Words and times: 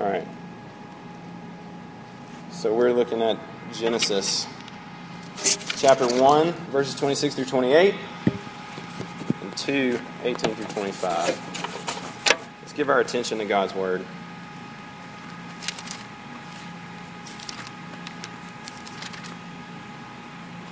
All 0.00 0.08
right. 0.08 0.26
So 2.50 2.74
we're 2.74 2.92
looking 2.92 3.20
at 3.20 3.38
Genesis 3.74 4.46
chapter 5.76 6.06
1, 6.06 6.52
verses 6.70 6.94
26 6.94 7.34
through 7.34 7.44
28, 7.44 7.94
and 9.42 9.56
2, 9.56 10.00
18 10.22 10.54
through 10.54 10.64
25. 10.64 12.38
Let's 12.60 12.72
give 12.72 12.88
our 12.88 13.00
attention 13.00 13.38
to 13.38 13.44
God's 13.44 13.74
Word. 13.74 14.00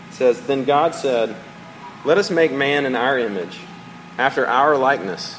It 0.08 0.14
says, 0.14 0.40
Then 0.46 0.64
God 0.64 0.94
said, 0.94 1.36
Let 2.06 2.16
us 2.16 2.30
make 2.30 2.52
man 2.52 2.86
in 2.86 2.96
our 2.96 3.18
image, 3.18 3.58
after 4.16 4.46
our 4.46 4.78
likeness, 4.78 5.38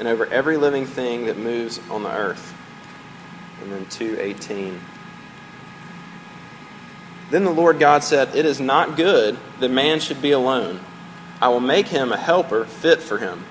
and 0.00 0.08
over 0.08 0.26
every 0.26 0.56
living 0.56 0.86
thing 0.86 1.26
that 1.26 1.36
moves 1.36 1.78
on 1.90 2.02
the 2.02 2.10
earth. 2.10 2.54
And 3.62 3.70
then 3.70 3.86
218. 3.86 4.80
Then 7.30 7.44
the 7.44 7.50
Lord 7.50 7.78
God 7.78 8.02
said, 8.02 8.34
It 8.34 8.46
is 8.46 8.58
not 8.58 8.96
good 8.96 9.38
that 9.60 9.70
man 9.70 10.00
should 10.00 10.20
be 10.20 10.32
alone. 10.32 10.80
I 11.40 11.48
will 11.48 11.60
make 11.60 11.86
him 11.86 12.10
a 12.10 12.16
helper 12.16 12.64
fit 12.64 13.00
for 13.00 13.18
him. 13.18 13.44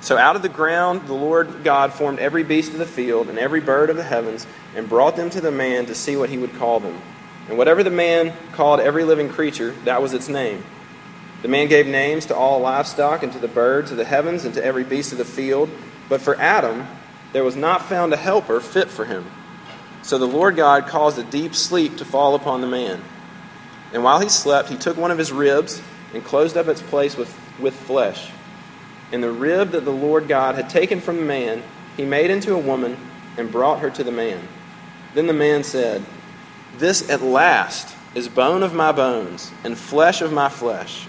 So 0.00 0.18
out 0.18 0.34
of 0.34 0.42
the 0.42 0.48
ground 0.48 1.06
the 1.06 1.14
Lord 1.14 1.62
God 1.62 1.92
formed 1.92 2.18
every 2.18 2.42
beast 2.42 2.72
of 2.72 2.78
the 2.78 2.86
field 2.86 3.28
and 3.28 3.38
every 3.38 3.60
bird 3.60 3.88
of 3.88 3.96
the 3.96 4.02
heavens, 4.02 4.46
and 4.74 4.88
brought 4.88 5.16
them 5.16 5.30
to 5.30 5.40
the 5.40 5.52
man 5.52 5.86
to 5.86 5.94
see 5.94 6.16
what 6.16 6.28
he 6.28 6.38
would 6.38 6.54
call 6.56 6.80
them. 6.80 7.00
And 7.48 7.56
whatever 7.56 7.82
the 7.82 7.90
man 7.90 8.34
called 8.52 8.80
every 8.80 9.04
living 9.04 9.28
creature, 9.28 9.70
that 9.84 10.02
was 10.02 10.12
its 10.12 10.28
name. 10.28 10.64
The 11.42 11.48
man 11.48 11.68
gave 11.68 11.86
names 11.86 12.26
to 12.26 12.36
all 12.36 12.60
livestock, 12.60 13.22
and 13.22 13.32
to 13.32 13.38
the 13.38 13.48
birds 13.48 13.90
of 13.90 13.96
the 13.96 14.04
heavens, 14.04 14.44
and 14.44 14.54
to 14.54 14.64
every 14.64 14.84
beast 14.84 15.12
of 15.12 15.18
the 15.18 15.24
field. 15.24 15.70
But 16.08 16.20
for 16.20 16.38
Adam 16.40 16.86
there 17.32 17.44
was 17.44 17.56
not 17.56 17.86
found 17.86 18.12
a 18.12 18.16
helper 18.16 18.60
fit 18.60 18.90
for 18.90 19.04
him. 19.04 19.26
So 20.02 20.18
the 20.18 20.26
Lord 20.26 20.56
God 20.56 20.86
caused 20.86 21.18
a 21.18 21.24
deep 21.24 21.54
sleep 21.54 21.96
to 21.98 22.04
fall 22.04 22.34
upon 22.34 22.60
the 22.60 22.66
man. 22.66 23.00
And 23.92 24.02
while 24.02 24.20
he 24.20 24.28
slept, 24.28 24.68
he 24.68 24.76
took 24.76 24.96
one 24.96 25.10
of 25.10 25.18
his 25.18 25.32
ribs 25.32 25.80
and 26.12 26.24
closed 26.24 26.56
up 26.56 26.68
its 26.68 26.82
place 26.82 27.16
with, 27.16 27.34
with 27.58 27.74
flesh. 27.74 28.30
And 29.12 29.22
the 29.22 29.30
rib 29.30 29.70
that 29.70 29.84
the 29.84 29.90
Lord 29.90 30.28
God 30.28 30.54
had 30.54 30.68
taken 30.68 31.00
from 31.00 31.16
the 31.16 31.24
man, 31.24 31.62
he 31.96 32.04
made 32.04 32.30
into 32.30 32.54
a 32.54 32.58
woman 32.58 32.96
and 33.36 33.52
brought 33.52 33.80
her 33.80 33.90
to 33.90 34.04
the 34.04 34.12
man. 34.12 34.40
Then 35.14 35.26
the 35.26 35.32
man 35.32 35.62
said, 35.62 36.04
This 36.78 37.08
at 37.10 37.22
last 37.22 37.94
is 38.14 38.28
bone 38.28 38.62
of 38.62 38.74
my 38.74 38.92
bones 38.92 39.52
and 39.64 39.76
flesh 39.76 40.20
of 40.20 40.32
my 40.32 40.48
flesh. 40.48 41.06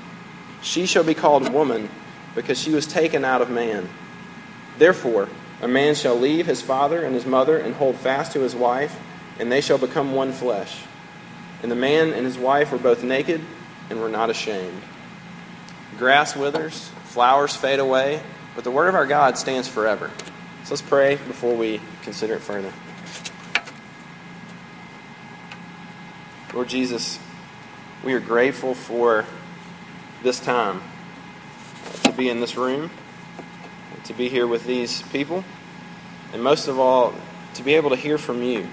She 0.62 0.86
shall 0.86 1.04
be 1.04 1.14
called 1.14 1.52
woman 1.52 1.90
because 2.36 2.60
she 2.60 2.72
was 2.72 2.88
taken 2.88 3.26
out 3.26 3.42
of 3.42 3.50
man. 3.50 3.90
Therefore, 4.78 5.30
a 5.62 5.68
man 5.68 5.96
shall 5.96 6.16
leave 6.16 6.46
his 6.46 6.62
father 6.62 7.04
and 7.04 7.16
his 7.16 7.26
mother 7.26 7.58
and 7.58 7.76
hold 7.76 7.96
fast 7.96 8.34
to 8.34 8.42
his 8.42 8.56
wife, 8.56 9.00
and 9.40 9.52
they 9.52 9.62
shall 9.62 9.78
become 9.78 10.14
one 10.14 10.32
flesh. 10.32 10.82
And 11.62 11.72
the 11.72 11.76
man 11.76 12.12
and 12.12 12.26
his 12.26 12.38
wife 12.38 12.72
were 12.72 12.78
both 12.78 13.04
naked 13.04 13.42
and 13.90 14.02
were 14.02 14.10
not 14.10 14.30
ashamed. 14.30 14.82
Grass 15.98 16.36
withers, 16.36 16.90
flowers 17.06 17.56
fade 17.56 17.80
away, 17.80 18.22
but 18.56 18.64
the 18.64 18.72
word 18.72 18.88
of 18.88 18.96
our 18.96 19.06
God 19.06 19.38
stands 19.38 19.68
forever. 19.68 20.12
So 20.64 20.72
let's 20.72 20.82
pray 20.82 21.16
before 21.16 21.56
we 21.56 21.82
consider 22.02 22.36
it 22.36 22.42
further. 22.42 22.74
Lord 26.54 26.68
Jesus, 26.68 27.20
we 28.04 28.14
are 28.14 28.20
grateful 28.20 28.74
for 28.76 29.26
this 30.22 30.40
time 30.40 30.82
to 32.04 32.12
be 32.12 32.30
in 32.30 32.40
this 32.40 32.56
room, 32.56 32.92
to 34.06 34.14
be 34.14 34.30
here 34.30 34.48
with 34.48 34.66
these 34.66 35.02
people, 35.04 35.44
and 36.34 36.44
most 36.44 36.68
of 36.68 36.80
all, 36.80 37.14
to 37.56 37.64
be 37.64 37.76
able 37.76 37.90
to 37.92 37.96
hear 37.96 38.18
from 38.18 38.42
you, 38.42 38.68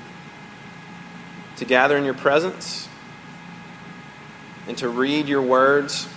to 1.57 1.65
gather 1.65 1.97
in 1.97 2.05
your 2.05 2.15
presence, 2.15 2.89
and 4.67 4.77
to 4.79 4.89
read 4.89 5.29
your 5.29 5.43
words. 5.43 6.09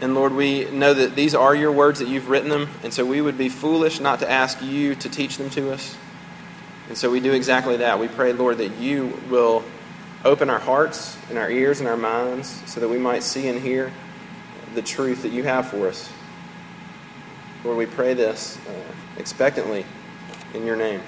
And 0.00 0.14
Lord, 0.14 0.32
we 0.32 0.70
know 0.70 0.94
that 0.94 1.16
these 1.16 1.34
are 1.34 1.54
your 1.54 1.72
words, 1.72 1.98
that 1.98 2.08
you've 2.08 2.28
written 2.28 2.50
them, 2.50 2.68
and 2.82 2.92
so 2.92 3.04
we 3.04 3.20
would 3.20 3.38
be 3.38 3.48
foolish 3.48 4.00
not 4.00 4.20
to 4.20 4.30
ask 4.30 4.62
you 4.62 4.94
to 4.96 5.08
teach 5.08 5.38
them 5.38 5.50
to 5.50 5.72
us. 5.72 5.96
And 6.88 6.96
so 6.96 7.10
we 7.10 7.20
do 7.20 7.32
exactly 7.32 7.78
that. 7.78 7.98
We 7.98 8.08
pray, 8.08 8.32
Lord, 8.32 8.58
that 8.58 8.76
you 8.76 9.20
will 9.28 9.64
open 10.24 10.50
our 10.50 10.58
hearts 10.58 11.16
and 11.28 11.38
our 11.38 11.50
ears 11.50 11.80
and 11.80 11.88
our 11.88 11.96
minds 11.96 12.62
so 12.66 12.80
that 12.80 12.88
we 12.88 12.98
might 12.98 13.22
see 13.22 13.48
and 13.48 13.60
hear 13.60 13.92
the 14.74 14.82
truth 14.82 15.22
that 15.22 15.32
you 15.32 15.42
have 15.44 15.68
for 15.68 15.88
us. 15.88 16.10
Lord, 17.64 17.76
we 17.76 17.86
pray 17.86 18.14
this 18.14 18.56
uh, 18.68 18.70
expectantly 19.16 19.84
in 20.54 20.64
your 20.64 20.76
name. 20.76 21.00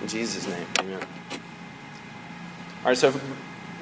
In 0.00 0.08
Jesus' 0.08 0.48
name, 0.48 0.66
amen. 0.80 1.00
All 2.82 2.86
right, 2.86 2.96
so 2.96 3.12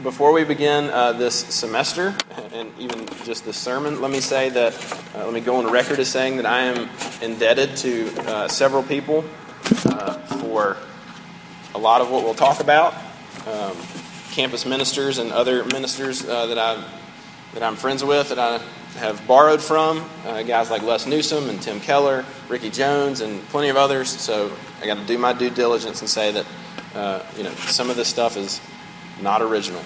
before 0.02 0.32
we 0.32 0.42
begin 0.42 0.90
uh, 0.90 1.12
this 1.12 1.36
semester 1.36 2.14
and 2.52 2.72
even 2.80 3.06
just 3.24 3.44
this 3.44 3.56
sermon, 3.56 4.00
let 4.00 4.10
me 4.10 4.18
say 4.18 4.48
that, 4.48 4.74
uh, 5.14 5.24
let 5.24 5.32
me 5.32 5.40
go 5.40 5.56
on 5.56 5.70
record 5.70 6.00
as 6.00 6.08
saying 6.08 6.36
that 6.38 6.46
I 6.46 6.62
am 6.62 6.88
indebted 7.22 7.76
to 7.78 8.10
uh, 8.28 8.48
several 8.48 8.82
people 8.82 9.24
uh, 9.86 10.14
for 10.40 10.76
a 11.76 11.78
lot 11.78 12.00
of 12.00 12.10
what 12.10 12.24
we'll 12.24 12.34
talk 12.34 12.58
about. 12.60 12.92
Um, 13.46 13.76
campus 14.32 14.66
ministers 14.66 15.18
and 15.18 15.30
other 15.30 15.64
ministers 15.64 16.28
uh, 16.28 16.46
that, 16.46 16.58
I, 16.58 16.84
that 17.54 17.62
I'm 17.62 17.76
friends 17.76 18.02
with, 18.02 18.30
that 18.30 18.38
I 18.38 18.60
have 18.96 19.24
borrowed 19.26 19.62
from, 19.62 20.08
uh, 20.26 20.42
guys 20.42 20.70
like 20.70 20.82
Les 20.82 21.06
Newsom 21.06 21.48
and 21.48 21.60
Tim 21.62 21.80
Keller, 21.80 22.24
Ricky 22.48 22.70
Jones, 22.70 23.20
and 23.20 23.42
plenty 23.48 23.68
of 23.68 23.76
others. 23.76 24.08
So 24.08 24.52
I 24.82 24.86
got 24.86 24.96
to 24.96 25.06
do 25.06 25.18
my 25.18 25.32
due 25.32 25.50
diligence 25.50 26.00
and 26.00 26.10
say 26.10 26.32
that, 26.32 26.46
uh, 26.94 27.22
you 27.36 27.44
know, 27.44 27.52
some 27.52 27.90
of 27.90 27.96
this 27.96 28.08
stuff 28.08 28.36
is 28.36 28.60
not 29.22 29.42
original. 29.42 29.82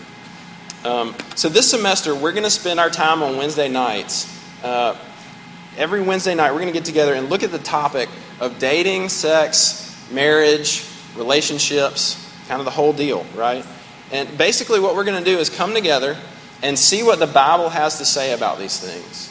Um, 0.84 1.14
so 1.34 1.48
this 1.48 1.70
semester, 1.70 2.14
we're 2.14 2.32
going 2.32 2.44
to 2.44 2.50
spend 2.50 2.80
our 2.80 2.90
time 2.90 3.22
on 3.22 3.36
Wednesday 3.36 3.68
nights. 3.68 4.30
Uh, 4.62 4.96
every 5.76 6.02
Wednesday 6.02 6.34
night, 6.34 6.52
we're 6.52 6.60
going 6.60 6.72
to 6.72 6.78
get 6.78 6.84
together 6.84 7.14
and 7.14 7.30
look 7.30 7.42
at 7.42 7.50
the 7.50 7.58
topic 7.58 8.08
of 8.40 8.58
dating, 8.58 9.08
sex, 9.08 9.96
marriage, 10.12 10.86
relationships, 11.16 12.20
kind 12.48 12.60
of 12.60 12.64
the 12.64 12.70
whole 12.70 12.92
deal, 12.92 13.24
right? 13.34 13.64
And 14.12 14.36
basically, 14.36 14.80
what 14.80 14.94
we're 14.94 15.04
going 15.04 15.22
to 15.22 15.30
do 15.30 15.38
is 15.38 15.48
come 15.48 15.74
together 15.74 16.16
and 16.62 16.78
see 16.78 17.02
what 17.02 17.18
the 17.18 17.26
Bible 17.26 17.68
has 17.68 17.98
to 17.98 18.04
say 18.04 18.32
about 18.32 18.58
these 18.58 18.78
things. 18.78 19.30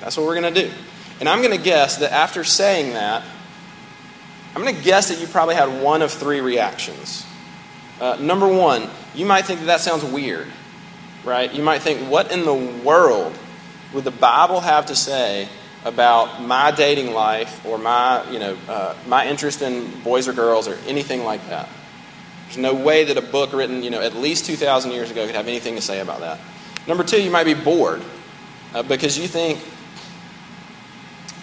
That's 0.00 0.16
what 0.16 0.26
we're 0.26 0.40
going 0.40 0.54
to 0.54 0.62
do. 0.68 0.72
And 1.20 1.28
I'm 1.28 1.42
going 1.42 1.56
to 1.56 1.62
guess 1.62 1.98
that 1.98 2.12
after 2.12 2.44
saying 2.44 2.94
that, 2.94 3.22
I'm 4.54 4.62
going 4.62 4.74
to 4.74 4.82
guess 4.82 5.10
that 5.10 5.20
you 5.20 5.26
probably 5.26 5.54
had 5.54 5.82
one 5.82 6.02
of 6.02 6.10
three 6.10 6.40
reactions. 6.40 7.26
Uh, 8.00 8.16
number 8.18 8.48
one, 8.48 8.88
you 9.14 9.26
might 9.26 9.44
think 9.44 9.60
that 9.60 9.66
that 9.66 9.80
sounds 9.80 10.02
weird, 10.02 10.48
right? 11.24 11.52
You 11.52 11.62
might 11.62 11.82
think, 11.82 12.10
what 12.10 12.32
in 12.32 12.44
the 12.44 12.54
world 12.54 13.36
would 13.92 14.04
the 14.04 14.10
Bible 14.10 14.60
have 14.60 14.86
to 14.86 14.96
say 14.96 15.48
about 15.84 16.42
my 16.42 16.70
dating 16.70 17.12
life 17.12 17.64
or 17.66 17.76
my, 17.76 18.28
you 18.30 18.38
know, 18.38 18.56
uh, 18.68 18.94
my 19.06 19.28
interest 19.28 19.62
in 19.62 20.00
boys 20.00 20.26
or 20.26 20.32
girls 20.32 20.66
or 20.68 20.78
anything 20.86 21.24
like 21.24 21.46
that? 21.48 21.68
There's 22.50 22.58
no 22.58 22.74
way 22.74 23.04
that 23.04 23.16
a 23.16 23.22
book 23.22 23.52
written, 23.52 23.84
you 23.84 23.90
know, 23.90 24.00
at 24.00 24.16
least 24.16 24.44
2,000 24.46 24.90
years 24.90 25.08
ago 25.08 25.24
could 25.24 25.36
have 25.36 25.46
anything 25.46 25.76
to 25.76 25.80
say 25.80 26.00
about 26.00 26.18
that. 26.18 26.40
Number 26.88 27.04
two, 27.04 27.22
you 27.22 27.30
might 27.30 27.44
be 27.44 27.54
bored 27.54 28.02
uh, 28.74 28.82
because 28.82 29.16
you 29.16 29.28
think 29.28 29.60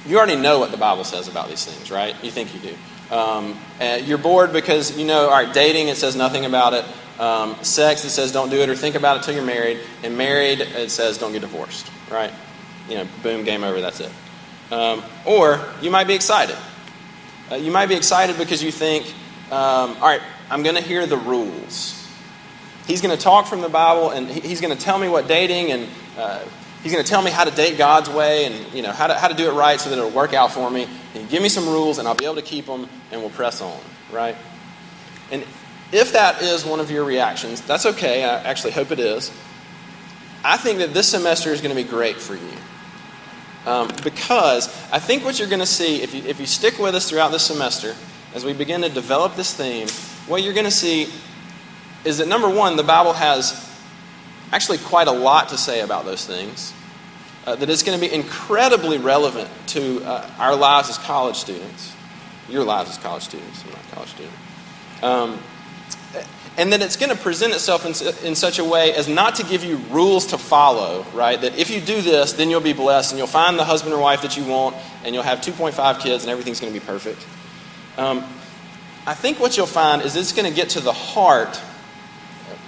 you 0.06 0.18
already 0.18 0.36
know 0.36 0.60
what 0.60 0.72
the 0.72 0.78
Bible 0.78 1.06
says 1.06 1.30
about 1.30 1.48
these 1.48 1.64
things, 1.64 1.90
right? 1.90 2.14
You 2.22 2.30
think 2.30 2.54
you 2.54 2.60
do. 2.60 3.16
Um, 3.16 3.58
you're 4.04 4.18
bored 4.18 4.52
because 4.52 4.98
you 4.98 5.06
know, 5.06 5.30
all 5.30 5.32
right, 5.32 5.54
dating, 5.54 5.88
it 5.88 5.96
says 5.96 6.18
nothing 6.18 6.44
about 6.44 6.74
it. 6.74 6.84
Um, 7.22 7.56
sex, 7.64 8.04
it 8.04 8.10
says 8.10 8.34
don't 8.34 8.50
do 8.50 8.58
it 8.58 8.68
or 8.68 8.76
think 8.76 8.96
about 8.96 9.16
it 9.16 9.20
until 9.20 9.36
you're 9.36 9.46
married. 9.46 9.80
And 10.04 10.18
married, 10.18 10.60
it 10.60 10.92
says 10.92 11.18
don't 11.18 11.32
get 11.32 11.40
divorced, 11.40 11.90
right? 12.12 12.34
You 12.90 12.96
know, 12.96 13.08
boom, 13.24 13.46
game 13.46 13.64
over, 13.64 13.80
that's 13.80 14.02
it. 14.02 14.12
Um, 14.72 15.02
or 15.26 15.66
you 15.82 15.90
might 15.90 16.08
be 16.08 16.16
excited. 16.16 16.58
Uh, 17.50 17.56
you 17.56 17.72
might 17.72 17.86
be 17.86 17.96
excited 17.96 18.38
because 18.38 18.62
you 18.62 18.74
think, 18.74 19.08
um, 19.52 19.96
all 19.96 20.02
right, 20.02 20.22
I'm 20.50 20.64
going 20.64 20.76
to 20.76 20.82
hear 20.82 21.06
the 21.06 21.18
rules. 21.18 22.08
He's 22.86 23.02
going 23.02 23.16
to 23.16 23.22
talk 23.22 23.48
from 23.48 23.62
the 23.62 23.70
Bible 23.70 24.12
and 24.12 24.28
he's 24.28 24.62
going 24.62 24.76
to 24.76 24.82
tell 24.82 24.98
me 24.98 25.10
what 25.10 25.28
dating 25.28 25.72
and 25.72 25.88
uh, 26.18 26.44
he's 26.84 26.94
going 26.94 27.04
to 27.04 27.10
tell 27.10 27.22
me 27.22 27.32
how 27.32 27.44
to 27.44 27.52
date 27.52 27.78
God's 27.78 28.10
way 28.10 28.46
and 28.46 28.74
you 28.74 28.82
know 28.82 28.92
how 28.92 29.08
to, 29.08 29.14
how 29.14 29.28
to 29.28 29.34
do 29.34 29.50
it 29.50 29.54
right 29.54 29.80
so 29.80 29.90
that 29.90 29.98
it'll 29.98 30.10
work 30.10 30.34
out 30.34 30.52
for 30.52 30.70
me. 30.72 30.88
And 31.14 31.30
give 31.30 31.44
me 31.44 31.50
some 31.50 31.68
rules 31.68 31.98
and 31.98 32.08
I'll 32.08 32.16
be 32.16 32.26
able 32.26 32.36
to 32.36 32.42
keep 32.42 32.66
them 32.66 32.88
and 33.12 33.22
we'll 33.22 33.30
press 33.30 33.62
on, 33.62 33.78
right? 34.12 34.36
And 35.32 35.44
if 35.92 36.14
that 36.14 36.42
is 36.42 36.66
one 36.66 36.80
of 36.80 36.90
your 36.90 37.04
reactions, 37.04 37.62
that's 37.62 37.86
okay. 37.86 38.24
I 38.24 38.42
actually 38.44 38.72
hope 38.72 38.92
it 38.92 39.00
is. 39.00 39.32
I 40.44 40.56
think 40.56 40.80
that 40.80 40.94
this 40.94 41.10
semester 41.10 41.52
is 41.52 41.60
going 41.60 41.76
to 41.76 41.82
be 41.82 41.88
great 41.88 42.16
for 42.18 42.36
you. 42.36 42.52
Um, 43.66 43.90
because 44.02 44.70
I 44.94 45.00
think 45.00 45.26
what 45.26 45.40
you're 45.40 45.50
going 45.50 45.60
to 45.60 45.66
see, 45.66 46.02
if 46.02 46.16
you, 46.16 46.24
if 46.24 46.40
you 46.40 46.46
stick 46.46 46.80
with 46.80 46.96
us 46.96 47.10
throughout 47.10 47.34
this 47.34 47.46
semester, 47.46 47.96
as 48.34 48.46
we 48.46 48.54
begin 48.54 48.82
to 48.82 48.90
develop 48.90 49.36
this 49.36 49.54
theme, 49.54 49.88
what 50.28 50.44
you're 50.44 50.54
going 50.54 50.66
to 50.66 50.72
see 50.72 51.08
is 52.04 52.20
that 52.20 52.28
number 52.28 52.50
one, 52.50 52.76
the 52.76 52.84
Bible 52.84 53.14
has 53.14 53.64
actually 54.52 54.78
quite 54.78 55.08
a 55.08 55.12
lot 55.12 55.50
to 55.50 55.58
say 55.58 55.82
about 55.82 56.06
those 56.06 56.26
things. 56.26 56.74
Uh, 57.46 57.56
that 57.56 57.70
it's 57.70 57.84
going 57.84 57.98
to 57.98 58.06
be 58.06 58.14
incredibly 58.14 58.98
relevant 58.98 59.50
to 59.68 60.04
uh, 60.04 60.30
our 60.38 60.54
lives 60.54 60.90
as 60.90 60.98
college 60.98 61.38
students. 61.38 61.94
Your 62.50 62.66
lives 62.66 62.90
as 62.90 62.98
college 62.98 63.24
students. 63.24 63.64
I'm 63.64 63.72
not 63.72 63.80
a 63.80 63.96
college 63.96 64.10
student. 64.10 64.34
Um, 65.02 65.40
and 66.58 66.74
then 66.74 66.82
it's 66.82 66.98
going 66.98 67.16
to 67.16 67.22
present 67.22 67.54
itself 67.54 67.86
in, 67.86 68.28
in 68.28 68.36
such 68.36 68.60
a 68.60 68.66
way 68.66 68.94
as 68.94 69.08
not 69.08 69.36
to 69.36 69.44
give 69.46 69.64
you 69.64 69.78
rules 69.92 70.28
to 70.28 70.38
follow, 70.38 71.06
right? 71.14 71.40
That 71.40 71.58
if 71.58 71.70
you 71.70 71.80
do 71.80 72.02
this, 72.02 72.34
then 72.34 72.50
you'll 72.50 72.62
be 72.62 72.74
blessed 72.74 73.12
and 73.12 73.18
you'll 73.18 73.28
find 73.28 73.58
the 73.58 73.64
husband 73.64 73.94
or 73.94 74.02
wife 74.02 74.24
that 74.24 74.36
you 74.36 74.44
want 74.44 74.76
and 75.06 75.14
you'll 75.14 75.24
have 75.24 75.40
2.5 75.40 76.00
kids 76.00 76.24
and 76.24 76.32
everything's 76.32 76.60
going 76.60 76.74
to 76.74 76.80
be 76.80 76.86
perfect. 76.86 77.26
Um, 77.98 78.26
I 79.08 79.14
think 79.14 79.40
what 79.40 79.56
you'll 79.56 79.68
find 79.68 80.02
is 80.02 80.18
it's 80.18 80.34
going 80.34 80.50
to 80.50 80.54
get 80.54 80.72
to 80.72 80.82
the 80.82 80.92
heart 80.92 81.62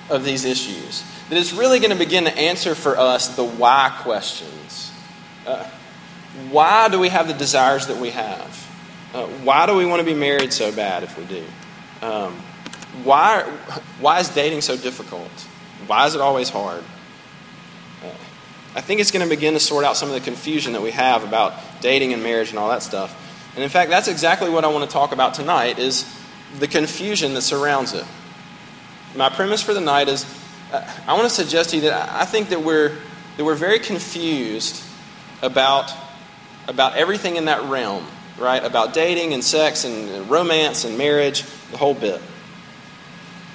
of 0.09 0.23
these 0.23 0.45
issues. 0.45 1.03
That 1.27 1.37
it's 1.37 1.51
really 1.51 1.79
going 1.79 1.91
to 1.91 1.97
begin 1.97 2.23
to 2.23 2.35
answer 2.35 2.75
for 2.75 2.97
us 2.97 3.35
the 3.35 3.43
why 3.43 3.93
questions. 3.99 4.93
Uh, 5.45 5.69
why 6.49 6.87
do 6.87 6.97
we 6.97 7.09
have 7.09 7.27
the 7.27 7.33
desires 7.33 7.87
that 7.87 7.97
we 7.97 8.11
have? 8.11 8.67
Uh, 9.13 9.27
why 9.43 9.65
do 9.65 9.75
we 9.75 9.85
want 9.85 9.99
to 9.99 10.05
be 10.05 10.13
married 10.13 10.53
so 10.53 10.71
bad 10.71 11.03
if 11.03 11.17
we 11.17 11.25
do? 11.25 11.43
Um, 12.01 12.33
why, 13.03 13.41
why 13.99 14.21
is 14.21 14.29
dating 14.29 14.61
so 14.61 14.77
difficult? 14.77 15.29
Why 15.87 16.07
is 16.07 16.15
it 16.15 16.21
always 16.21 16.47
hard? 16.47 16.85
Uh, 18.01 18.13
I 18.75 18.81
think 18.81 19.01
it's 19.01 19.11
going 19.11 19.27
to 19.27 19.35
begin 19.35 19.55
to 19.55 19.59
sort 19.59 19.83
out 19.83 19.97
some 19.97 20.07
of 20.07 20.15
the 20.15 20.21
confusion 20.21 20.71
that 20.71 20.81
we 20.81 20.91
have 20.91 21.25
about 21.25 21.53
dating 21.81 22.13
and 22.13 22.23
marriage 22.23 22.51
and 22.51 22.59
all 22.59 22.69
that 22.69 22.81
stuff. 22.81 23.25
And 23.55 23.63
in 23.63 23.69
fact, 23.69 23.89
that's 23.89 24.07
exactly 24.07 24.49
what 24.49 24.63
I 24.63 24.69
want 24.69 24.89
to 24.89 24.93
talk 24.93 25.11
about 25.11 25.33
tonight 25.33 25.79
is 25.79 26.05
the 26.57 26.67
confusion 26.67 27.33
that 27.35 27.41
surrounds 27.41 27.93
it. 27.93 28.05
My 29.15 29.29
premise 29.29 29.61
for 29.61 29.73
the 29.73 29.81
night 29.81 30.07
is 30.07 30.25
I 30.71 31.13
want 31.13 31.23
to 31.23 31.33
suggest 31.33 31.71
to 31.71 31.77
you 31.77 31.81
that 31.83 32.09
I 32.11 32.25
think 32.25 32.49
that 32.49 32.61
we're, 32.61 32.95
that 33.37 33.45
we're 33.45 33.55
very 33.55 33.79
confused 33.79 34.83
about, 35.41 35.91
about 36.67 36.95
everything 36.95 37.35
in 37.35 37.45
that 37.45 37.63
realm, 37.69 38.05
right? 38.37 38.63
About 38.63 38.93
dating 38.93 39.33
and 39.33 39.43
sex 39.43 39.83
and 39.85 40.29
romance 40.29 40.85
and 40.85 40.97
marriage, 40.97 41.43
the 41.71 41.77
whole 41.77 41.95
bit. 41.95 42.21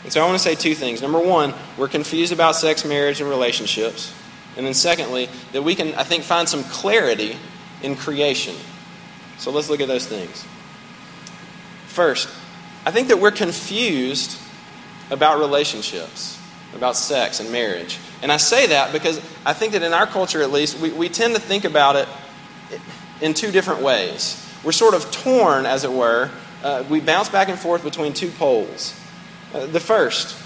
And 0.03 0.13
so 0.13 0.21
I 0.21 0.27
want 0.27 0.37
to 0.37 0.43
say 0.43 0.55
two 0.55 0.75
things. 0.75 1.01
Number 1.01 1.19
one, 1.19 1.55
we're 1.79 1.89
confused 1.89 2.33
about 2.33 2.57
sex, 2.57 2.85
marriage, 2.85 3.21
and 3.21 3.31
relationships. 3.31 4.13
And 4.57 4.67
then 4.67 4.75
secondly, 4.75 5.29
that 5.53 5.63
we 5.63 5.75
can, 5.75 5.95
I 5.95 6.05
think, 6.05 6.25
find 6.25 6.49
some 6.49 6.65
clarity 6.65 7.37
in 7.83 7.97
creation. 7.97 8.55
So 9.39 9.51
let's 9.51 9.71
look 9.71 9.81
at 9.81 9.89
those 9.89 10.07
things. 10.07 10.45
First, 11.87 12.29
I 12.87 12.91
think 12.91 13.09
that 13.09 13.19
we're 13.19 13.31
confused 13.31 14.39
about 15.11 15.39
relationships, 15.39 16.39
about 16.75 16.97
sex 16.97 17.41
and 17.41 17.51
marriage. 17.51 17.99
And 18.23 18.31
I 18.31 18.37
say 18.37 18.69
that 18.69 18.93
because 18.93 19.19
I 19.45 19.53
think 19.53 19.73
that 19.73 19.83
in 19.83 19.93
our 19.93 20.07
culture, 20.07 20.43
at 20.43 20.51
least, 20.51 20.79
we, 20.79 20.93
we 20.93 21.09
tend 21.09 21.35
to 21.35 21.41
think 21.41 21.65
about 21.65 21.97
it 21.97 22.09
in 23.21 23.35
two 23.35 23.51
different 23.51 23.83
ways. 23.83 24.41
We're 24.63 24.73
sort 24.73 24.95
of 24.95 25.11
torn, 25.11 25.67
as 25.67 25.85
it 25.85 25.93
were. 25.93 26.31
Uh, 26.63 26.85
we 26.89 27.01
bounce 27.01 27.29
back 27.29 27.49
and 27.49 27.59
forth 27.59 27.85
between 27.85 28.13
two 28.13 28.31
poles. 28.31 28.99
Uh, 29.53 29.67
the 29.67 29.81
first 29.81 30.37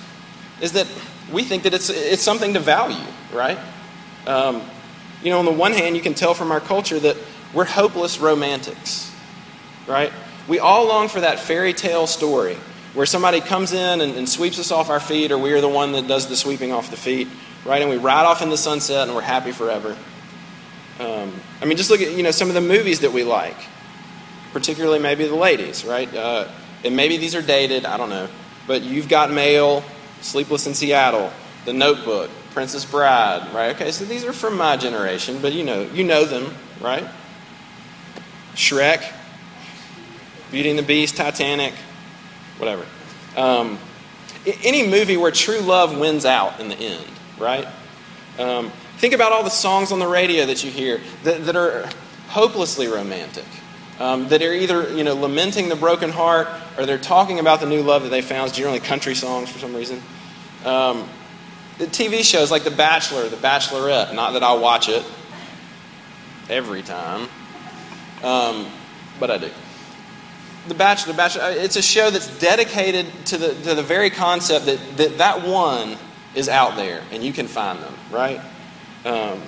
is 0.61 0.73
that 0.73 0.87
we 1.33 1.45
think 1.45 1.63
that 1.65 1.75
it's, 1.75 1.91
it's 1.91 2.23
something 2.23 2.55
to 2.55 2.61
value, 2.61 3.05
right? 3.33 3.59
Um, 4.27 4.63
you 5.23 5.31
know, 5.31 5.39
on 5.39 5.45
the 5.45 5.53
one 5.53 5.73
hand, 5.73 5.97
you 5.97 6.03
can 6.03 6.15
tell 6.15 6.35
from 6.35 6.51
our 6.51 6.61
culture 6.61 6.99
that 6.99 7.17
we're 7.55 7.65
hopeless 7.65 8.19
romantics, 8.19 9.13
right? 9.87 10.13
We 10.49 10.59
all 10.59 10.87
long 10.87 11.09
for 11.09 11.21
that 11.21 11.39
fairy 11.39 11.73
tale 11.73 12.07
story 12.07 12.57
where 12.95 13.07
somebody 13.07 13.41
comes 13.41 13.73
in 13.73 14.01
and, 14.01 14.17
and, 14.17 14.29
sweeps 14.29 14.59
us 14.59 14.73
off 14.73 14.89
our 14.89 14.99
feet, 14.99 15.31
or 15.31 15.39
we 15.39 15.53
are 15.53 15.61
the 15.61 15.69
one 15.69 15.93
that 15.93 16.09
does 16.09 16.27
the 16.27 16.35
sweeping 16.35 16.73
off 16.73 16.91
the 16.91 16.97
feet, 16.97 17.29
right? 17.65 17.83
And 17.83 17.91
we 17.91 17.99
ride 17.99 18.25
off 18.25 18.41
in 18.43 18.49
the 18.49 18.57
sunset 18.57 19.07
and 19.07 19.15
we're 19.15 19.23
happy 19.23 19.53
forever. 19.53 19.97
Um, 20.99 21.33
I 21.61 21.67
mean, 21.67 21.77
just 21.77 21.91
look 21.91 22.01
at 22.01 22.13
you 22.13 22.23
know 22.23 22.31
some 22.33 22.49
of 22.49 22.55
the 22.55 22.61
movies 22.61 23.01
that 23.01 23.13
we 23.13 23.25
like, 23.25 23.57
particularly 24.53 24.99
maybe 24.99 25.27
the 25.27 25.37
ladies, 25.37 25.85
right? 25.85 26.13
Uh, 26.13 26.49
and 26.83 26.97
maybe 26.97 27.19
these 27.19 27.35
are 27.35 27.43
dated. 27.43 27.85
I 27.85 27.99
don't 27.99 28.11
know 28.11 28.29
but 28.69 28.83
you've 28.83 29.09
got 29.09 29.33
mail, 29.33 29.83
Sleepless 30.21 30.69
in 30.69 30.75
Seattle, 30.75 31.33
The 31.65 31.73
Notebook, 31.73 32.31
Princess 32.53 32.85
Bride, 32.85 33.53
right? 33.53 33.75
Okay, 33.75 33.91
so 33.91 34.05
these 34.05 34.25
are 34.25 34.33
from 34.33 34.57
my 34.57 34.77
generation, 34.77 35.41
but 35.43 35.53
you 35.55 35.65
know, 35.65 35.83
you 35.83 36.05
know 36.05 36.25
them, 36.25 36.55
right? 36.81 37.05
Shrek, 38.55 39.11
Beauty 40.51 40.71
and 40.71 40.79
the 40.79 40.83
Beast, 40.83 41.17
Titanic, 41.17 41.75
whatever. 42.59 42.85
Um, 43.37 43.79
any 44.63 44.87
movie 44.89 45.17
where 45.17 45.31
true 45.31 45.61
love 45.61 45.99
wins 45.99 46.25
out 46.25 46.61
in 46.61 46.69
the 46.69 46.77
end, 46.77 47.05
right? 47.39 47.67
Um, 48.39 48.71
think 48.99 49.15
about 49.15 49.33
all 49.33 49.43
the 49.43 49.51
songs 49.51 49.93
on 49.93 49.99
the 49.99 50.07
radio 50.07 50.47
that 50.47 50.65
you 50.65 50.71
hear 50.71 51.01
that, 51.25 51.45
that 51.47 51.57
are 51.57 51.89
hopelessly 52.29 52.87
romantic 52.89 53.45
um, 53.99 54.29
that 54.29 54.43
are 54.43 54.53
either 54.53 54.93
you 54.93 55.05
know 55.05 55.15
lamenting 55.15 55.69
the 55.69 55.77
broken 55.77 56.11
heart 56.11 56.49
or 56.77 56.87
they're 56.87 56.99
talking 56.99 57.39
about 57.39 57.61
the 57.61 57.67
new 57.67 57.83
love 57.83 58.03
that 58.05 58.11
they 58.11 58.23
found. 58.23 58.49
It's 58.49 58.57
generally 58.57 58.81
country 58.81 59.15
songs 59.15 59.51
for 59.51 59.59
some 59.59 59.75
reason. 59.75 60.01
Um, 60.65 61.09
the 61.79 61.87
TV 61.87 62.25
shows 62.25 62.51
like 62.51 62.65
The 62.65 62.73
Bachelor, 62.73 63.29
The 63.29 63.37
Bachelorette. 63.37 64.15
Not 64.15 64.33
that 64.33 64.43
I 64.43 64.55
watch 64.55 64.89
it 64.89 65.05
every 66.49 66.83
time, 66.83 67.29
um, 68.23 68.67
but 69.21 69.31
I 69.31 69.39
do. 69.39 69.51
The 70.67 70.75
Bachelor, 70.75 71.13
the 71.13 71.17
Bachelor. 71.17 71.43
Uh, 71.45 71.51
it's 71.51 71.77
a 71.77 71.83
show 71.83 72.11
that's 72.11 72.39
dedicated 72.39 73.07
to 73.27 73.39
the 73.39 73.55
to 73.55 73.75
the 73.75 73.83
very 73.83 74.11
concept 74.11 74.67
that 74.67 74.97
that, 74.97 75.19
that 75.19 75.47
one 75.47 75.97
is 76.35 76.49
out 76.49 76.77
there 76.77 77.03
and 77.11 77.23
you 77.23 77.33
can 77.33 77.47
find 77.47 77.81
them, 77.81 77.95
right? 78.11 78.41
Um, 79.05 79.41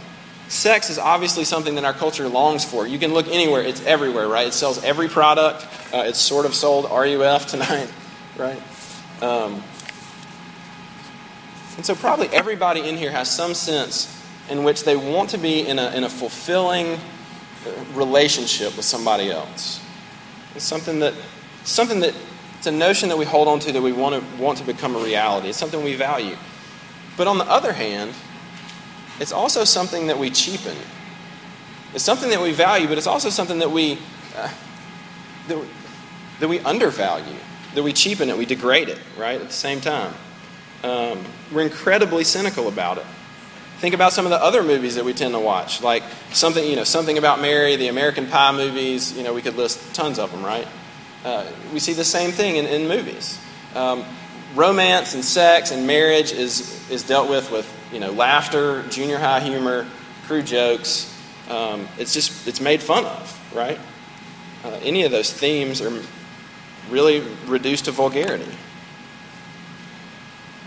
Sex 0.50 0.90
is 0.90 0.98
obviously 0.98 1.44
something 1.44 1.76
that 1.76 1.84
our 1.84 1.92
culture 1.92 2.28
longs 2.28 2.64
for. 2.64 2.84
You 2.84 2.98
can 2.98 3.14
look 3.14 3.28
anywhere, 3.28 3.62
it's 3.62 3.84
everywhere, 3.86 4.26
right? 4.26 4.48
It 4.48 4.52
sells 4.52 4.82
every 4.82 5.08
product. 5.08 5.64
Uh, 5.94 6.02
it's 6.06 6.18
sort 6.18 6.44
of 6.44 6.56
sold 6.56 6.86
RUF 6.90 7.46
tonight, 7.46 7.88
right? 8.36 8.60
Um, 9.22 9.62
and 11.76 11.86
so, 11.86 11.94
probably 11.94 12.26
everybody 12.28 12.80
in 12.80 12.96
here 12.96 13.12
has 13.12 13.30
some 13.30 13.54
sense 13.54 14.20
in 14.50 14.64
which 14.64 14.82
they 14.82 14.96
want 14.96 15.30
to 15.30 15.38
be 15.38 15.64
in 15.64 15.78
a, 15.78 15.92
in 15.92 16.02
a 16.02 16.08
fulfilling 16.08 16.94
uh, 16.94 16.98
relationship 17.94 18.76
with 18.76 18.84
somebody 18.84 19.30
else. 19.30 19.80
It's 20.54 20.64
something 20.64 20.98
that, 21.00 21.14
something 21.64 22.00
that, 22.00 22.14
it's 22.58 22.66
a 22.66 22.72
notion 22.72 23.08
that 23.08 23.16
we 23.16 23.24
hold 23.24 23.48
on 23.48 23.58
to 23.60 23.72
that 23.72 23.80
we 23.80 23.92
want 23.92 24.14
to, 24.14 24.42
want 24.42 24.58
to 24.58 24.64
become 24.64 24.94
a 24.94 24.98
reality. 24.98 25.48
It's 25.48 25.58
something 25.58 25.82
we 25.82 25.94
value. 25.94 26.36
But 27.16 27.26
on 27.26 27.38
the 27.38 27.46
other 27.46 27.72
hand, 27.72 28.12
it's 29.18 29.32
also 29.32 29.64
something 29.64 30.06
that 30.08 30.18
we 30.18 30.30
cheapen. 30.30 30.76
It's 31.94 32.04
something 32.04 32.30
that 32.30 32.40
we 32.40 32.52
value, 32.52 32.88
but 32.88 32.98
it's 32.98 33.06
also 33.06 33.30
something 33.30 33.58
that 33.58 33.70
we, 33.70 33.98
uh, 34.36 34.52
that, 35.48 35.58
we 35.58 35.66
that 36.40 36.48
we 36.48 36.58
undervalue, 36.60 37.36
that 37.74 37.82
we 37.82 37.92
cheapen 37.92 38.28
it, 38.28 38.36
we 38.36 38.46
degrade 38.46 38.88
it, 38.88 38.98
right, 39.16 39.40
at 39.40 39.46
the 39.46 39.52
same 39.52 39.80
time. 39.80 40.12
Um, 40.82 41.22
we're 41.52 41.62
incredibly 41.62 42.24
cynical 42.24 42.68
about 42.68 42.98
it. 42.98 43.06
Think 43.80 43.94
about 43.94 44.12
some 44.12 44.26
of 44.26 44.30
the 44.30 44.42
other 44.42 44.62
movies 44.62 44.96
that 44.96 45.06
we 45.06 45.14
tend 45.14 45.32
to 45.32 45.40
watch, 45.40 45.82
like 45.82 46.02
something, 46.32 46.62
you 46.62 46.76
know, 46.76 46.84
something 46.84 47.16
about 47.16 47.40
Mary, 47.40 47.76
the 47.76 47.88
American 47.88 48.26
Pie 48.26 48.52
movies. 48.52 49.16
You 49.16 49.22
know, 49.22 49.32
we 49.32 49.40
could 49.40 49.56
list 49.56 49.94
tons 49.94 50.18
of 50.18 50.30
them, 50.30 50.44
right? 50.44 50.68
Uh, 51.24 51.50
we 51.72 51.78
see 51.78 51.94
the 51.94 52.04
same 52.04 52.30
thing 52.30 52.56
in, 52.56 52.66
in 52.66 52.88
movies. 52.88 53.40
Um, 53.74 54.04
romance 54.54 55.14
and 55.14 55.24
sex 55.24 55.70
and 55.70 55.86
marriage 55.86 56.30
is, 56.30 56.90
is 56.90 57.04
dealt 57.04 57.30
with 57.30 57.50
with 57.50 57.66
you 57.90 58.00
know 58.00 58.12
laughter, 58.12 58.82
junior 58.90 59.16
high 59.16 59.40
humor, 59.40 59.86
crude 60.26 60.44
jokes. 60.44 61.10
Um, 61.48 61.88
it's 61.96 62.12
just 62.12 62.46
it's 62.46 62.60
made 62.60 62.82
fun 62.82 63.06
of, 63.06 63.54
right? 63.54 63.78
Uh, 64.62 64.78
any 64.82 65.04
of 65.04 65.10
those 65.10 65.32
themes 65.32 65.80
are 65.80 66.02
really 66.90 67.20
reduced 67.46 67.86
to 67.86 67.92
vulgarity. 67.92 68.44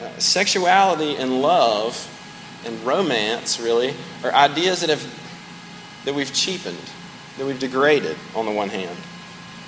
Uh, 0.01 0.17
sexuality 0.17 1.15
and 1.15 1.43
love 1.43 2.09
and 2.65 2.79
romance 2.85 3.59
really 3.59 3.93
are 4.23 4.31
ideas 4.33 4.81
that 4.81 4.89
have 4.89 5.03
that 6.05 6.13
we've 6.13 6.33
cheapened, 6.33 6.77
that 7.37 7.45
we've 7.45 7.59
degraded 7.59 8.17
on 8.35 8.45
the 8.45 8.51
one 8.51 8.69
hand. 8.69 8.97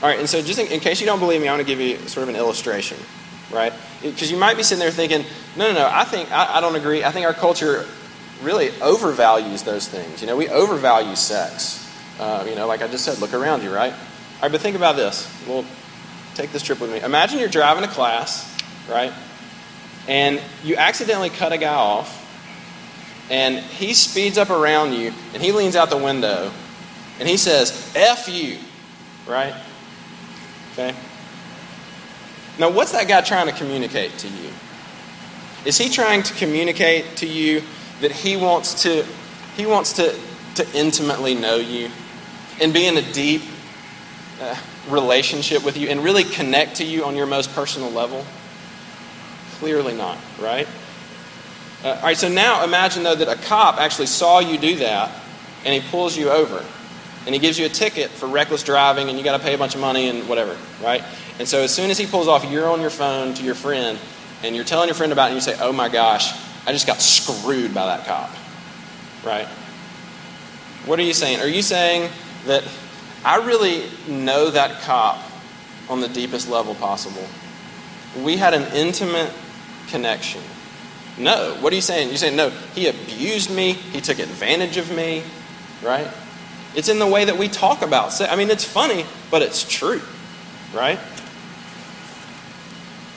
All 0.02 0.10
right, 0.10 0.20
and 0.20 0.30
so 0.30 0.42
just 0.42 0.60
in, 0.60 0.68
in 0.68 0.80
case 0.80 1.00
you 1.00 1.06
don't 1.06 1.20
believe 1.20 1.42
me, 1.42 1.48
I 1.48 1.52
want 1.52 1.62
to 1.62 1.68
give 1.68 1.80
you 1.80 1.98
sort 2.08 2.24
of 2.24 2.30
an 2.30 2.36
illustration 2.36 2.98
right? 3.52 3.74
Because 4.02 4.32
you 4.32 4.38
might 4.38 4.58
be 4.58 4.64
sitting 4.64 4.80
there 4.80 4.92
thinking, 4.92 5.24
no, 5.56 5.72
no, 5.72 5.80
no, 5.80 5.90
I 5.92 6.04
think, 6.04 6.32
I, 6.32 6.58
I 6.58 6.62
don't 6.62 6.76
agree. 6.76 7.04
I 7.04 7.12
think 7.12 7.26
our 7.26 7.34
culture 7.34 7.86
really 8.42 8.70
overvalues 8.70 9.64
those 9.64 9.88
things. 9.88 10.22
You 10.22 10.28
know, 10.28 10.36
we 10.36 10.50
overvalue 10.50 11.16
sex. 11.16 11.82
Uh, 12.20 12.46
you 12.48 12.56
know, 12.56 12.68
like 12.68 12.82
I 12.82 12.88
just 12.88 13.06
said, 13.06 13.20
look 13.20 13.34
around 13.34 13.64
you, 13.64 13.74
right? 13.74 13.94
All 13.94 14.42
right, 14.42 14.52
but 14.52 14.62
think 14.62 14.76
about 14.76 14.96
this. 14.96 15.32
We'll 15.48 15.66
take 16.34 16.52
this 16.52 16.64
trip 16.64 16.80
with 16.80 16.92
me. 16.92 17.02
Imagine 17.02 17.40
you're 17.40 17.50
driving 17.50 17.84
to 17.84 17.90
class, 17.90 18.52
right? 18.90 19.14
and 20.08 20.40
you 20.64 20.76
accidentally 20.76 21.32
cut 21.32 21.52
a 21.52 21.58
guy 21.58 21.74
off, 21.74 22.25
and 23.30 23.58
he 23.58 23.94
speeds 23.94 24.38
up 24.38 24.50
around 24.50 24.94
you, 24.94 25.12
and 25.34 25.42
he 25.42 25.52
leans 25.52 25.76
out 25.76 25.90
the 25.90 25.98
window, 25.98 26.52
and 27.20 27.28
he 27.28 27.38
says, 27.38 27.92
F 27.96 28.28
you, 28.30 28.58
right? 29.28 29.54
Okay? 30.74 30.96
Now, 32.60 32.70
what's 32.70 32.92
that 32.92 33.08
guy 33.08 33.22
trying 33.22 33.48
to 33.48 33.54
communicate 33.54 34.18
to 34.20 34.28
you? 34.28 34.50
Is 35.66 35.78
he 35.78 35.90
trying 35.90 36.24
to 36.24 36.34
communicate 36.36 37.18
to 37.18 37.28
you 37.28 37.62
that 38.02 38.12
he 38.12 38.38
wants 38.38 38.84
to 38.84 39.06
he 39.58 39.66
wants 39.66 39.94
to, 39.94 40.14
to 40.56 40.78
intimately 40.78 41.34
know 41.34 41.56
you 41.56 41.90
and 42.62 42.74
be 42.74 42.86
in 42.88 42.98
a 42.98 43.14
deep 43.14 43.42
uh, 44.42 44.56
relationship 44.90 45.64
with 45.64 45.78
you 45.78 45.88
and 45.88 46.04
really 46.04 46.26
connect 46.26 46.76
to 46.76 46.84
you 46.84 47.06
on 47.06 47.16
your 47.16 47.26
most 47.26 47.54
personal 47.56 47.90
level? 47.90 48.26
Clearly 49.60 49.96
not, 49.96 50.18
right? 50.40 50.68
Uh, 51.84 51.90
all 51.90 52.02
right, 52.02 52.18
so 52.18 52.28
now 52.28 52.64
imagine 52.64 53.04
though 53.04 53.16
that 53.16 53.28
a 53.28 53.42
cop 53.44 53.78
actually 53.78 54.08
saw 54.08 54.40
you 54.40 54.58
do 54.58 54.78
that 54.78 55.12
and 55.66 55.74
he 55.74 55.90
pulls 55.90 56.18
you 56.18 56.30
over 56.30 56.64
and 57.26 57.34
he 57.34 57.40
gives 57.40 57.58
you 57.58 57.66
a 57.66 57.70
ticket 57.70 58.10
for 58.10 58.28
reckless 58.28 58.64
driving 58.64 59.10
and 59.10 59.18
you 59.18 59.24
got 59.24 59.38
to 59.38 59.44
pay 59.44 59.54
a 59.54 59.58
bunch 59.58 59.76
of 59.76 59.82
money 59.82 60.10
and 60.10 60.28
whatever, 60.30 60.56
right? 60.82 61.04
And 61.40 61.48
so 61.48 61.62
as 61.62 61.74
soon 61.74 61.90
as 61.90 61.98
he 61.98 62.06
pulls 62.06 62.28
off, 62.28 62.46
you're 62.50 62.70
on 62.70 62.82
your 62.82 62.90
phone 62.90 63.34
to 63.34 63.44
your 63.44 63.56
friend 63.56 64.00
and 64.44 64.56
you're 64.56 64.66
telling 64.66 64.88
your 64.88 64.96
friend 64.96 65.12
about 65.12 65.26
it 65.26 65.34
and 65.34 65.36
you 65.36 65.42
say, 65.42 65.58
oh 65.60 65.72
my 65.72 65.90
gosh, 65.90 66.32
I 66.68 66.72
just 66.72 66.88
got 66.88 67.02
screwed 67.02 67.74
by 67.74 67.86
that 67.86 68.06
cop, 68.06 68.32
right? 69.24 69.48
What 70.86 71.00
are 71.00 71.04
you 71.04 71.14
saying? 71.14 71.40
Are 71.40 71.48
you 71.48 71.62
saying 71.62 72.12
that 72.46 72.64
I 73.24 73.38
really 73.38 73.86
know 74.08 74.52
that 74.52 74.82
cop 74.82 75.20
on 75.90 76.00
the 76.00 76.10
deepest 76.10 76.50
level 76.50 76.76
possible? 76.76 77.28
We 78.24 78.38
had 78.38 78.54
an 78.54 78.72
intimate 78.74 79.34
connection. 79.88 80.42
No. 81.18 81.56
What 81.62 81.72
are 81.72 81.76
you 81.76 81.82
saying? 81.82 82.10
You're 82.10 82.18
saying, 82.18 82.36
no, 82.36 82.50
he 82.50 82.88
abused 82.88 83.50
me, 83.50 83.74
he 83.74 84.02
took 84.02 84.20
advantage 84.20 84.78
of 84.78 84.94
me, 84.96 85.24
right? 85.82 86.08
It's 86.76 86.90
in 86.90 87.00
the 87.00 87.08
way 87.08 87.26
that 87.26 87.38
we 87.38 87.48
talk 87.48 87.82
about 87.82 88.12
sex. 88.12 88.32
I 88.32 88.36
mean, 88.36 88.50
it's 88.50 88.66
funny, 88.66 89.06
but 89.32 89.42
it's 89.42 89.64
true, 89.64 90.02
right? 90.74 91.00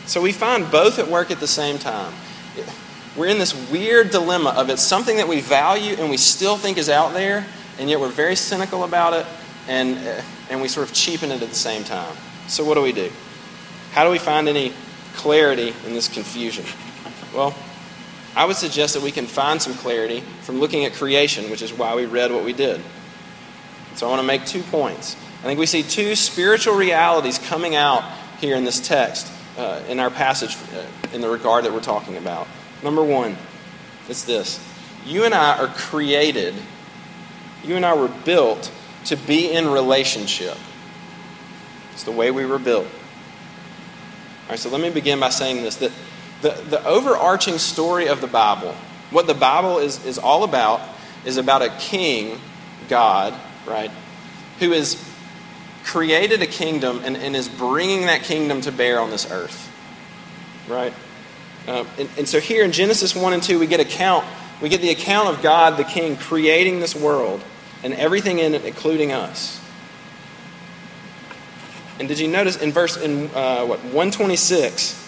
So 0.07 0.23
we 0.23 0.33
find 0.33 0.71
both 0.71 0.99
at 0.99 1.09
work 1.09 1.31
at 1.31 1.41
the 1.41 1.49
same 1.49 1.79
time. 1.79 2.13
We're 3.17 3.27
in 3.27 3.39
this 3.39 3.55
weird 3.71 4.11
dilemma 4.11 4.51
of 4.51 4.71
it's 4.71 4.83
something 4.83 5.17
that 5.17 5.27
we 5.27 5.41
value 5.41 5.97
and 5.99 6.09
we 6.09 6.17
still 6.17 6.57
think 6.57 6.79
is 6.79 6.89
out 6.89 7.15
there, 7.15 7.45
and 7.79 7.91
yet 7.91 7.99
we're 7.99 8.09
very 8.09 8.37
cynical 8.37 8.85
about 8.85 9.13
it, 9.13 9.27
and, 9.67 9.99
uh, 9.99 10.23
and 10.51 10.63
we 10.63 10.69
sort 10.69 10.89
of 10.89 10.95
cheapen 10.95 11.33
it 11.33 11.43
at 11.43 11.49
the 11.49 11.55
same 11.55 11.83
time. 11.83 12.17
So, 12.47 12.65
what 12.65 12.75
do 12.75 12.83
we 12.83 12.93
do? 12.93 13.11
How 13.91 14.05
do 14.05 14.11
we 14.11 14.19
find 14.19 14.49
any 14.49 14.73
clarity 15.17 15.75
in 15.85 15.95
this 15.95 16.09
confusion? 16.09 16.65
Well, 17.35 17.55
I 18.39 18.45
would 18.45 18.55
suggest 18.55 18.95
that 18.95 19.03
we 19.03 19.11
can 19.11 19.27
find 19.27 19.61
some 19.61 19.75
clarity 19.75 20.21
from 20.43 20.61
looking 20.61 20.85
at 20.85 20.93
creation, 20.93 21.51
which 21.51 21.61
is 21.61 21.73
why 21.73 21.97
we 21.97 22.07
read 22.07 22.31
what 22.31 22.45
we 22.45 22.53
did. 22.53 22.81
So 23.97 24.07
I 24.07 24.11
want 24.11 24.21
to 24.21 24.27
make 24.27 24.47
two 24.47 24.63
points. 24.63 25.17
I 25.41 25.43
think 25.43 25.59
we 25.59 25.67
see 25.67 25.83
two 25.83 26.15
spiritual 26.15 26.77
realities 26.77 27.41
coming 27.41 27.75
out 27.75 28.05
here 28.41 28.55
in 28.55 28.63
this 28.63 28.79
text, 28.79 29.27
uh, 29.57 29.83
in 29.89 29.99
our 29.99 30.09
passage, 30.09 30.57
uh, 30.73 30.87
in 31.13 31.21
the 31.21 31.29
regard 31.29 31.65
that 31.65 31.73
we're 31.73 31.81
talking 31.81 32.17
about. 32.17 32.47
Number 32.85 33.03
one, 33.03 33.37
it's 34.09 34.23
this 34.23 34.65
you 35.05 35.25
and 35.25 35.35
I 35.35 35.59
are 35.59 35.67
created, 35.67 36.55
you 37.65 37.75
and 37.75 37.85
I 37.85 37.95
were 37.95 38.07
built 38.25 38.71
to 39.07 39.17
be 39.17 39.51
in 39.51 39.69
relationship. 39.69 40.57
It's 41.93 42.05
the 42.05 42.13
way 42.13 42.31
we 42.31 42.47
were 42.47 42.61
built. 42.61 42.87
All 42.87 44.51
right, 44.51 44.59
so 44.61 44.71
let 44.71 44.81
me 44.81 44.91
begin 44.91 45.19
by 45.19 45.31
saying 45.31 45.65
this 45.65 45.75
that 45.79 45.91
the, 46.43 46.51
the 46.69 46.85
overarching 46.85 47.59
story 47.59 48.09
of 48.09 48.21
the 48.21 48.27
Bible, 48.27 48.75
what 49.11 49.27
the 49.27 49.35
Bible 49.35 49.79
is, 49.79 50.05
is 50.05 50.19
all 50.19 50.45
about, 50.45 50.81
is 51.25 51.37
about 51.37 51.63
a 51.63 51.71
king, 51.79 52.39
God, 52.89 53.35
right, 53.67 53.91
who 54.61 54.71
has 54.73 55.03
created 55.85 56.43
a 56.43 56.47
kingdom 56.47 57.01
and, 57.05 57.17
and 57.17 57.35
is 57.35 57.49
bringing 57.49 58.07
that 58.07 58.23
kingdom 58.23 58.61
to 58.61 58.73
bear 58.73 59.01
on 59.01 59.11
this 59.11 59.31
earth, 59.31 59.71
right? 60.69 60.93
Uh, 61.67 61.85
and, 61.99 62.09
and 62.19 62.29
so 62.29 62.41
here 62.41 62.65
in 62.65 62.73
Genesis 62.73 63.15
1 63.17 63.33
and 63.33 63.43
2, 63.43 63.59
we 63.59 63.67
get 63.67 63.81
account, 63.81 64.25
we 64.61 64.69
get 64.69 64.81
the 64.81 64.91
account 64.91 65.29
of 65.29 65.43
God, 65.43 65.77
the 65.77 65.85
king, 65.85 66.17
creating 66.17 66.81
this 66.81 66.95
world 66.95 67.43
and 67.83 67.95
everything 67.95 68.39
in 68.39 68.55
it, 68.55 68.65
including 68.65 69.13
us. 69.13 69.61
And 71.99 72.09
did 72.09 72.19
you 72.19 72.29
notice 72.29 72.57
in 72.57 72.73
verse 72.73 72.97
in 72.97 73.27
uh, 73.35 73.65
what 73.65 73.81
126? 73.85 75.08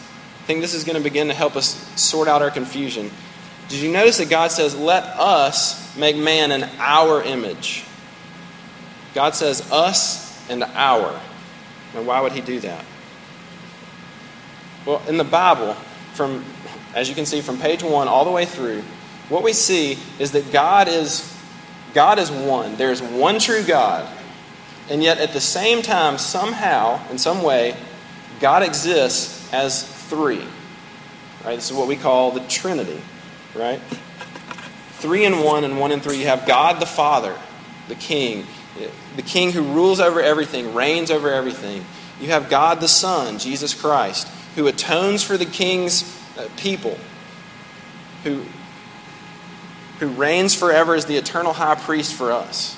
Think 0.50 0.62
this 0.62 0.74
is 0.74 0.82
going 0.82 0.96
to 0.96 1.00
begin 1.00 1.28
to 1.28 1.32
help 1.32 1.54
us 1.54 1.76
sort 1.94 2.26
out 2.26 2.42
our 2.42 2.50
confusion. 2.50 3.08
Did 3.68 3.82
you 3.82 3.92
notice 3.92 4.18
that 4.18 4.28
God 4.28 4.50
says, 4.50 4.74
"Let 4.74 5.04
us 5.04 5.96
make 5.96 6.16
man 6.16 6.50
in 6.50 6.68
our 6.80 7.22
image"? 7.22 7.84
God 9.14 9.36
says 9.36 9.70
us 9.70 10.36
and 10.50 10.64
our. 10.64 11.12
Now, 11.94 12.02
why 12.02 12.20
would 12.20 12.32
he 12.32 12.40
do 12.40 12.58
that? 12.58 12.84
Well, 14.84 15.00
in 15.06 15.18
the 15.18 15.24
Bible, 15.24 15.76
from 16.14 16.44
as 16.96 17.08
you 17.08 17.14
can 17.14 17.26
see 17.26 17.42
from 17.42 17.56
page 17.56 17.84
one 17.84 18.08
all 18.08 18.24
the 18.24 18.32
way 18.32 18.44
through, 18.44 18.82
what 19.28 19.44
we 19.44 19.52
see 19.52 20.00
is 20.18 20.32
that 20.32 20.50
God 20.50 20.88
is 20.88 21.32
God 21.94 22.18
is 22.18 22.28
one. 22.28 22.74
There's 22.74 23.00
one 23.00 23.38
true 23.38 23.62
God. 23.62 24.04
And 24.88 25.00
yet 25.00 25.18
at 25.18 25.32
the 25.32 25.40
same 25.40 25.80
time, 25.80 26.18
somehow, 26.18 26.98
in 27.08 27.18
some 27.18 27.44
way, 27.44 27.76
God 28.40 28.64
exists 28.64 29.48
as 29.52 29.99
three. 30.10 30.44
Right? 31.44 31.54
This 31.54 31.70
is 31.70 31.76
what 31.76 31.88
we 31.88 31.96
call 31.96 32.32
the 32.32 32.40
Trinity. 32.40 33.00
Right? 33.54 33.80
Three 34.98 35.24
and 35.24 35.42
one 35.42 35.64
and 35.64 35.80
one 35.80 35.92
and 35.92 36.02
three. 36.02 36.18
You 36.18 36.26
have 36.26 36.46
God 36.46 36.80
the 36.80 36.86
Father, 36.86 37.34
the 37.88 37.94
King 37.94 38.46
the 39.16 39.22
king 39.22 39.52
who 39.52 39.62
rules 39.62 40.00
over 40.00 40.20
everything, 40.20 40.74
reigns 40.74 41.10
over 41.10 41.32
everything. 41.32 41.84
You 42.20 42.28
have 42.28 42.48
God 42.48 42.80
the 42.80 42.88
Son, 42.88 43.38
Jesus 43.38 43.74
Christ, 43.74 44.28
who 44.54 44.66
atones 44.66 45.22
for 45.22 45.36
the 45.36 45.46
king's 45.46 46.02
uh, 46.38 46.48
people, 46.56 46.96
who, 48.24 48.44
who 49.98 50.08
reigns 50.08 50.54
forever 50.54 50.94
as 50.94 51.06
the 51.06 51.16
eternal 51.16 51.52
high 51.52 51.74
priest 51.74 52.14
for 52.14 52.32
us. 52.32 52.76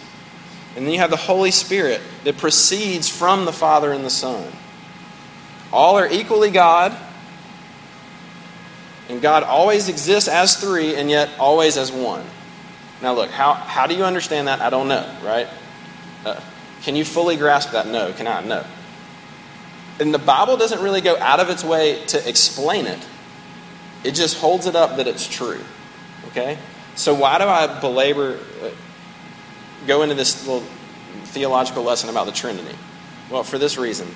And 0.75 0.87
then 0.87 0.95
you 0.95 1.01
have 1.01 1.11
the 1.11 1.17
Holy 1.17 1.51
Spirit 1.51 2.01
that 2.25 2.39
proceeds 2.39 3.09
from 3.09 3.45
the 3.45 3.53
Father 3.53 3.93
and 3.93 4.05
the 4.05 4.11
Son. 4.11 4.51
All 5.73 5.99
are 5.99 6.09
equally 6.09 6.51
God, 6.51 6.97
and 9.09 9.21
God 9.21 9.43
always 9.43 9.89
exists 9.89 10.29
as 10.29 10.57
three 10.57 10.95
and 10.95 11.11
yet 11.11 11.31
always 11.39 11.77
as 11.77 11.91
one. 11.91 12.25
Now, 13.03 13.15
look, 13.15 13.31
how, 13.31 13.55
how 13.55 13.87
do 13.87 13.95
you 13.95 14.05
understand 14.05 14.49
that? 14.49 14.61
I 14.61 14.71
don't 14.71 14.89
know, 14.89 15.05
right? 15.25 15.49
Uh, 16.25 16.41
can 16.83 16.95
you 16.95 17.05
fully 17.05 17.37
grasp 17.37 17.73
that? 17.73 17.87
No, 17.87 18.13
cannot. 18.13 18.47
No. 18.47 18.65
And 19.99 20.15
the 20.15 20.19
Bible 20.19 20.57
doesn't 20.57 20.81
really 20.83 21.01
go 21.01 21.19
out 21.19 21.41
of 21.41 21.51
its 21.51 21.65
way 21.65 22.05
to 22.07 22.29
explain 22.29 22.87
it, 22.87 22.99
it 24.05 24.13
just 24.13 24.39
holds 24.39 24.67
it 24.67 24.75
up 24.75 24.97
that 24.97 25.07
it's 25.07 25.27
true. 25.27 25.61
Okay? 26.29 26.59
So, 26.95 27.15
why 27.15 27.39
do 27.39 27.45
I 27.45 27.81
belabor, 27.81 28.39
uh, 28.63 28.71
go 29.87 30.03
into 30.03 30.15
this 30.15 30.47
little 30.47 30.67
theological 31.27 31.83
lesson 31.83 32.11
about 32.11 32.27
the 32.27 32.33
Trinity? 32.33 32.77
Well, 33.31 33.45
for 33.45 33.59
this 33.59 33.79
reason. 33.79 34.09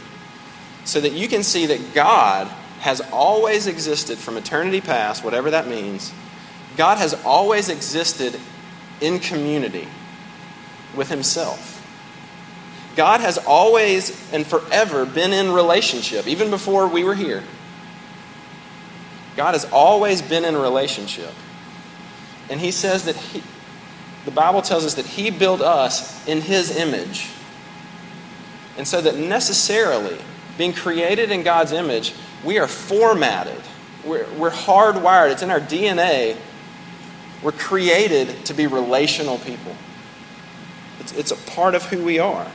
So 0.85 1.01
that 1.01 1.13
you 1.13 1.27
can 1.27 1.43
see 1.43 1.67
that 1.67 1.95
God 1.95 2.53
has 2.87 3.01
always 3.13 3.67
existed 3.67 4.17
from 4.17 4.37
eternity 4.37 4.81
past, 4.81 5.25
whatever 5.25 5.51
that 5.51 5.67
means. 5.67 6.13
God 6.77 6.99
has 6.99 7.15
always 7.25 7.69
existed 7.69 8.39
in 9.01 9.19
community 9.19 9.89
with 10.95 11.09
Himself. 11.09 11.73
God 12.95 13.21
has 13.21 13.39
always 13.39 14.33
and 14.33 14.47
forever 14.47 15.05
been 15.05 15.33
in 15.33 15.51
relationship, 15.51 16.29
even 16.29 16.49
before 16.49 16.87
we 16.87 17.03
were 17.03 17.17
here. 17.17 17.43
God 19.35 19.55
has 19.55 19.65
always 19.73 20.23
been 20.23 20.45
in 20.45 20.57
relationship. 20.57 21.35
And 22.49 22.61
He 22.61 22.71
says 22.71 23.03
that 23.07 23.17
He, 23.17 23.43
the 24.27 24.31
Bible 24.31 24.63
tells 24.63 24.85
us 24.85 24.95
that 24.95 25.07
He 25.07 25.31
built 25.31 25.61
us 25.61 26.25
in 26.29 26.41
His 26.41 26.77
image. 26.77 27.31
And 28.79 28.87
so 28.87 29.01
that 29.01 29.17
necessarily, 29.17 30.19
being 30.57 30.73
created 30.73 31.33
in 31.33 31.43
God's 31.43 31.73
image, 31.73 32.15
we 32.45 32.59
are 32.59 32.69
formatted. 32.69 33.61
We're, 34.05 34.27
we're 34.35 34.51
hardwired. 34.51 35.33
It's 35.33 35.43
in 35.43 35.51
our 35.51 35.61
DNA. 35.61 36.37
We're 37.43 37.53
created 37.53 38.45
to 38.47 38.55
be 38.55 38.67
relational 38.67 39.39
people. 39.39 39.75
It's, 41.01 41.13
it's 41.13 41.31
a 41.31 41.37
part 41.51 41.75
of 41.75 41.85
who 41.85 42.05
we 42.05 42.19
are. 42.19 42.47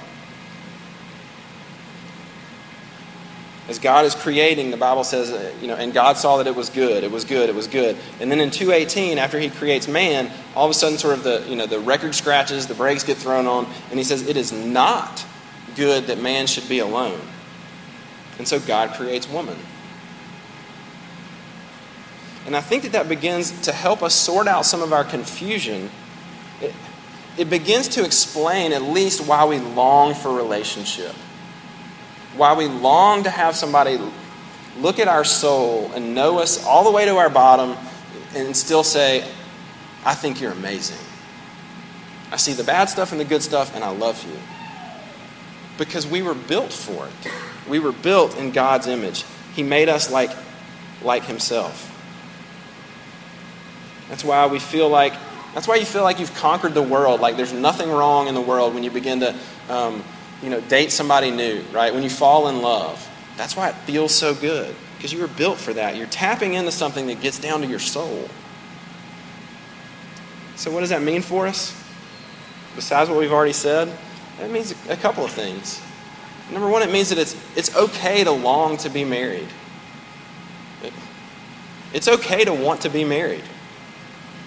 As 3.69 3.79
God 3.79 4.03
is 4.05 4.15
creating, 4.15 4.71
the 4.71 4.77
Bible 4.77 5.03
says, 5.03 5.31
uh, 5.31 5.53
you 5.61 5.67
know, 5.67 5.75
and 5.75 5.93
God 5.93 6.17
saw 6.17 6.38
that 6.38 6.47
it 6.47 6.55
was 6.55 6.69
good, 6.69 7.05
it 7.05 7.11
was 7.11 7.23
good, 7.23 7.47
it 7.47 7.55
was 7.55 7.67
good. 7.67 7.95
And 8.19 8.29
then 8.29 8.41
in 8.41 8.51
218, 8.51 9.17
after 9.17 9.39
he 9.39 9.50
creates 9.50 9.88
man, 9.88 10.29
all 10.55 10.65
of 10.65 10.71
a 10.71 10.73
sudden 10.73 10.97
sort 10.97 11.13
of 11.13 11.23
the, 11.23 11.45
you 11.47 11.55
know, 11.55 11.67
the 11.67 11.79
record 11.79 12.13
scratches, 12.13 12.67
the 12.67 12.73
brakes 12.73 13.03
get 13.03 13.17
thrown 13.17 13.47
on, 13.47 13.67
and 13.89 13.97
he 13.97 14.03
says, 14.03 14.27
it 14.27 14.35
is 14.35 14.51
not 14.51 15.25
good 15.75 16.07
that 16.07 16.19
man 16.19 16.47
should 16.47 16.67
be 16.67 16.79
alone. 16.79 17.21
And 18.41 18.48
so 18.48 18.60
God 18.60 18.95
creates 18.95 19.29
woman. 19.29 19.55
And 22.48 22.55
I 22.55 22.62
think 22.62 22.81
that 22.81 22.93
that 22.93 23.07
begins 23.07 23.51
to 23.62 23.71
help 23.71 24.01
us 24.01 24.15
sort 24.15 24.48
out 24.48 24.65
some 24.65 24.81
of 24.81 24.93
our 24.93 25.03
confusion. 25.03 25.91
It, 26.60 26.74
it 27.38 27.51
begins 27.51 27.88
to 27.89 28.03
explain 28.03 28.74
at 28.74 28.81
least 28.81 29.27
why 29.27 29.45
we 29.45 29.60
long 29.60 30.15
for 30.15 30.36
relationship, 30.36 31.13
why 32.36 32.55
we 32.55 32.65
long 32.65 33.25
to 33.25 33.29
have 33.29 33.55
somebody 33.55 34.00
look 34.79 34.98
at 34.98 35.07
our 35.07 35.24
soul 35.24 35.91
and 35.93 36.15
know 36.15 36.39
us 36.39 36.65
all 36.65 36.83
the 36.83 36.91
way 36.91 37.05
to 37.05 37.15
our 37.17 37.29
bottom 37.29 37.77
and 38.33 38.57
still 38.57 38.83
say, 38.83 39.24
I 40.03 40.15
think 40.15 40.41
you're 40.41 40.53
amazing. 40.53 40.98
I 42.31 42.38
see 42.38 42.53
the 42.53 42.63
bad 42.63 42.86
stuff 42.86 43.12
and 43.12 43.21
the 43.21 43.25
good 43.25 43.43
stuff, 43.43 43.75
and 43.75 43.83
I 43.83 43.91
love 43.91 44.25
you. 44.27 44.39
Because 45.81 46.05
we 46.05 46.21
were 46.21 46.35
built 46.35 46.71
for 46.71 47.07
it. 47.07 47.31
We 47.67 47.79
were 47.79 47.91
built 47.91 48.38
in 48.38 48.51
God's 48.51 48.85
image. 48.85 49.25
He 49.55 49.63
made 49.63 49.89
us 49.89 50.11
like, 50.11 50.29
like 51.01 51.23
Himself. 51.23 51.88
That's 54.07 54.23
why 54.23 54.45
we 54.45 54.59
feel 54.59 54.89
like, 54.89 55.13
that's 55.55 55.67
why 55.67 55.77
you 55.77 55.85
feel 55.85 56.03
like 56.03 56.19
you've 56.19 56.35
conquered 56.35 56.75
the 56.75 56.83
world. 56.83 57.19
Like 57.19 57.35
there's 57.35 57.51
nothing 57.51 57.89
wrong 57.89 58.27
in 58.27 58.35
the 58.35 58.41
world 58.41 58.75
when 58.75 58.83
you 58.83 58.91
begin 58.91 59.21
to, 59.21 59.35
um, 59.69 60.03
you 60.43 60.51
know, 60.51 60.61
date 60.61 60.91
somebody 60.91 61.31
new, 61.31 61.63
right? 61.71 61.91
When 61.91 62.03
you 62.03 62.11
fall 62.11 62.47
in 62.47 62.61
love. 62.61 63.09
That's 63.35 63.57
why 63.57 63.69
it 63.69 63.75
feels 63.88 64.13
so 64.13 64.35
good. 64.35 64.75
Because 64.97 65.11
you 65.11 65.19
were 65.19 65.27
built 65.27 65.57
for 65.57 65.73
that. 65.73 65.95
You're 65.95 66.05
tapping 66.05 66.53
into 66.53 66.71
something 66.71 67.07
that 67.07 67.21
gets 67.21 67.39
down 67.39 67.61
to 67.61 67.67
your 67.67 67.79
soul. 67.79 68.29
So, 70.57 70.69
what 70.69 70.81
does 70.81 70.89
that 70.89 71.01
mean 71.01 71.23
for 71.23 71.47
us? 71.47 71.75
Besides 72.75 73.09
what 73.09 73.17
we've 73.17 73.31
already 73.31 73.53
said, 73.53 73.91
it 74.41 74.51
means 74.51 74.74
a 74.89 74.98
couple 74.98 75.24
of 75.24 75.31
things. 75.31 75.81
Number 76.51 76.67
one, 76.67 76.81
it 76.81 76.91
means 76.91 77.10
that 77.10 77.17
it's, 77.17 77.36
it's 77.55 77.75
okay 77.75 78.24
to 78.24 78.31
long 78.31 78.77
to 78.77 78.89
be 78.89 79.05
married. 79.05 79.48
It, 80.83 80.93
it's 81.93 82.07
okay 82.07 82.43
to 82.43 82.53
want 82.53 82.81
to 82.81 82.89
be 82.89 83.05
married. 83.05 83.43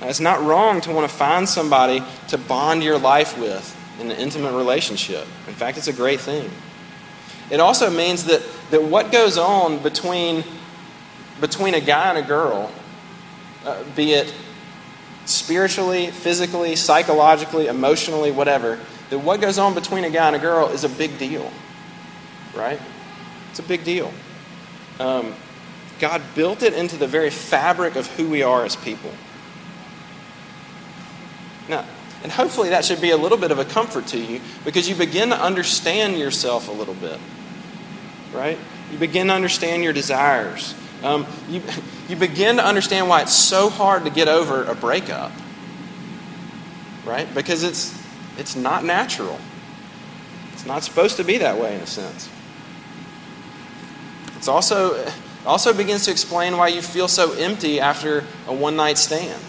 It's 0.02 0.20
not 0.20 0.42
wrong 0.42 0.80
to 0.82 0.90
want 0.90 1.08
to 1.08 1.14
find 1.14 1.48
somebody 1.48 2.02
to 2.28 2.36
bond 2.36 2.82
your 2.82 2.98
life 2.98 3.38
with 3.38 3.74
in 4.00 4.10
an 4.10 4.18
intimate 4.18 4.52
relationship. 4.52 5.26
In 5.46 5.54
fact, 5.54 5.78
it's 5.78 5.88
a 5.88 5.92
great 5.92 6.20
thing. 6.20 6.50
It 7.50 7.60
also 7.60 7.90
means 7.90 8.24
that, 8.24 8.42
that 8.70 8.82
what 8.82 9.12
goes 9.12 9.38
on 9.38 9.82
between, 9.82 10.44
between 11.40 11.74
a 11.74 11.80
guy 11.80 12.10
and 12.10 12.18
a 12.18 12.22
girl, 12.22 12.70
uh, 13.64 13.82
be 13.94 14.12
it 14.12 14.34
spiritually, 15.24 16.10
physically, 16.10 16.76
psychologically, 16.76 17.68
emotionally, 17.68 18.30
whatever, 18.30 18.78
that 19.10 19.18
what 19.18 19.40
goes 19.40 19.58
on 19.58 19.74
between 19.74 20.04
a 20.04 20.10
guy 20.10 20.28
and 20.28 20.36
a 20.36 20.38
girl 20.38 20.68
is 20.68 20.84
a 20.84 20.88
big 20.88 21.18
deal. 21.18 21.50
Right? 22.54 22.80
It's 23.50 23.58
a 23.58 23.62
big 23.62 23.84
deal. 23.84 24.12
Um, 24.98 25.34
God 26.00 26.22
built 26.34 26.62
it 26.62 26.74
into 26.74 26.96
the 26.96 27.06
very 27.06 27.30
fabric 27.30 27.96
of 27.96 28.06
who 28.16 28.28
we 28.28 28.42
are 28.42 28.64
as 28.64 28.76
people. 28.76 29.12
Now, 31.68 31.84
and 32.22 32.32
hopefully 32.32 32.70
that 32.70 32.84
should 32.84 33.00
be 33.00 33.10
a 33.10 33.16
little 33.16 33.38
bit 33.38 33.50
of 33.50 33.58
a 33.58 33.64
comfort 33.64 34.06
to 34.08 34.18
you 34.18 34.40
because 34.64 34.88
you 34.88 34.94
begin 34.94 35.28
to 35.28 35.40
understand 35.40 36.18
yourself 36.18 36.68
a 36.68 36.72
little 36.72 36.94
bit. 36.94 37.18
Right? 38.32 38.58
You 38.90 38.98
begin 38.98 39.28
to 39.28 39.34
understand 39.34 39.82
your 39.82 39.92
desires. 39.92 40.74
Um, 41.02 41.26
you, 41.48 41.62
you 42.08 42.16
begin 42.16 42.56
to 42.56 42.66
understand 42.66 43.08
why 43.08 43.22
it's 43.22 43.34
so 43.34 43.68
hard 43.68 44.04
to 44.04 44.10
get 44.10 44.28
over 44.28 44.64
a 44.64 44.74
breakup. 44.74 45.32
Right? 47.04 47.32
Because 47.34 47.62
it's, 47.62 48.03
it's 48.38 48.56
not 48.56 48.84
natural. 48.84 49.38
It's 50.52 50.66
not 50.66 50.82
supposed 50.82 51.16
to 51.16 51.24
be 51.24 51.38
that 51.38 51.58
way 51.58 51.74
in 51.74 51.80
a 51.80 51.86
sense. 51.86 52.28
It's 54.36 54.48
also, 54.48 55.06
also 55.46 55.72
begins 55.72 56.04
to 56.06 56.10
explain 56.10 56.56
why 56.56 56.68
you 56.68 56.82
feel 56.82 57.08
so 57.08 57.32
empty 57.32 57.80
after 57.80 58.24
a 58.46 58.54
one 58.54 58.76
night 58.76 58.98
stand. 58.98 59.42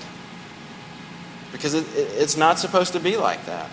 Because 1.52 1.74
it, 1.74 1.86
it, 1.96 2.12
it's 2.18 2.38
not 2.38 2.60
supposed 2.60 2.94
to 2.94 3.00
be 3.00 3.18
like 3.18 3.46
that. 3.46 3.70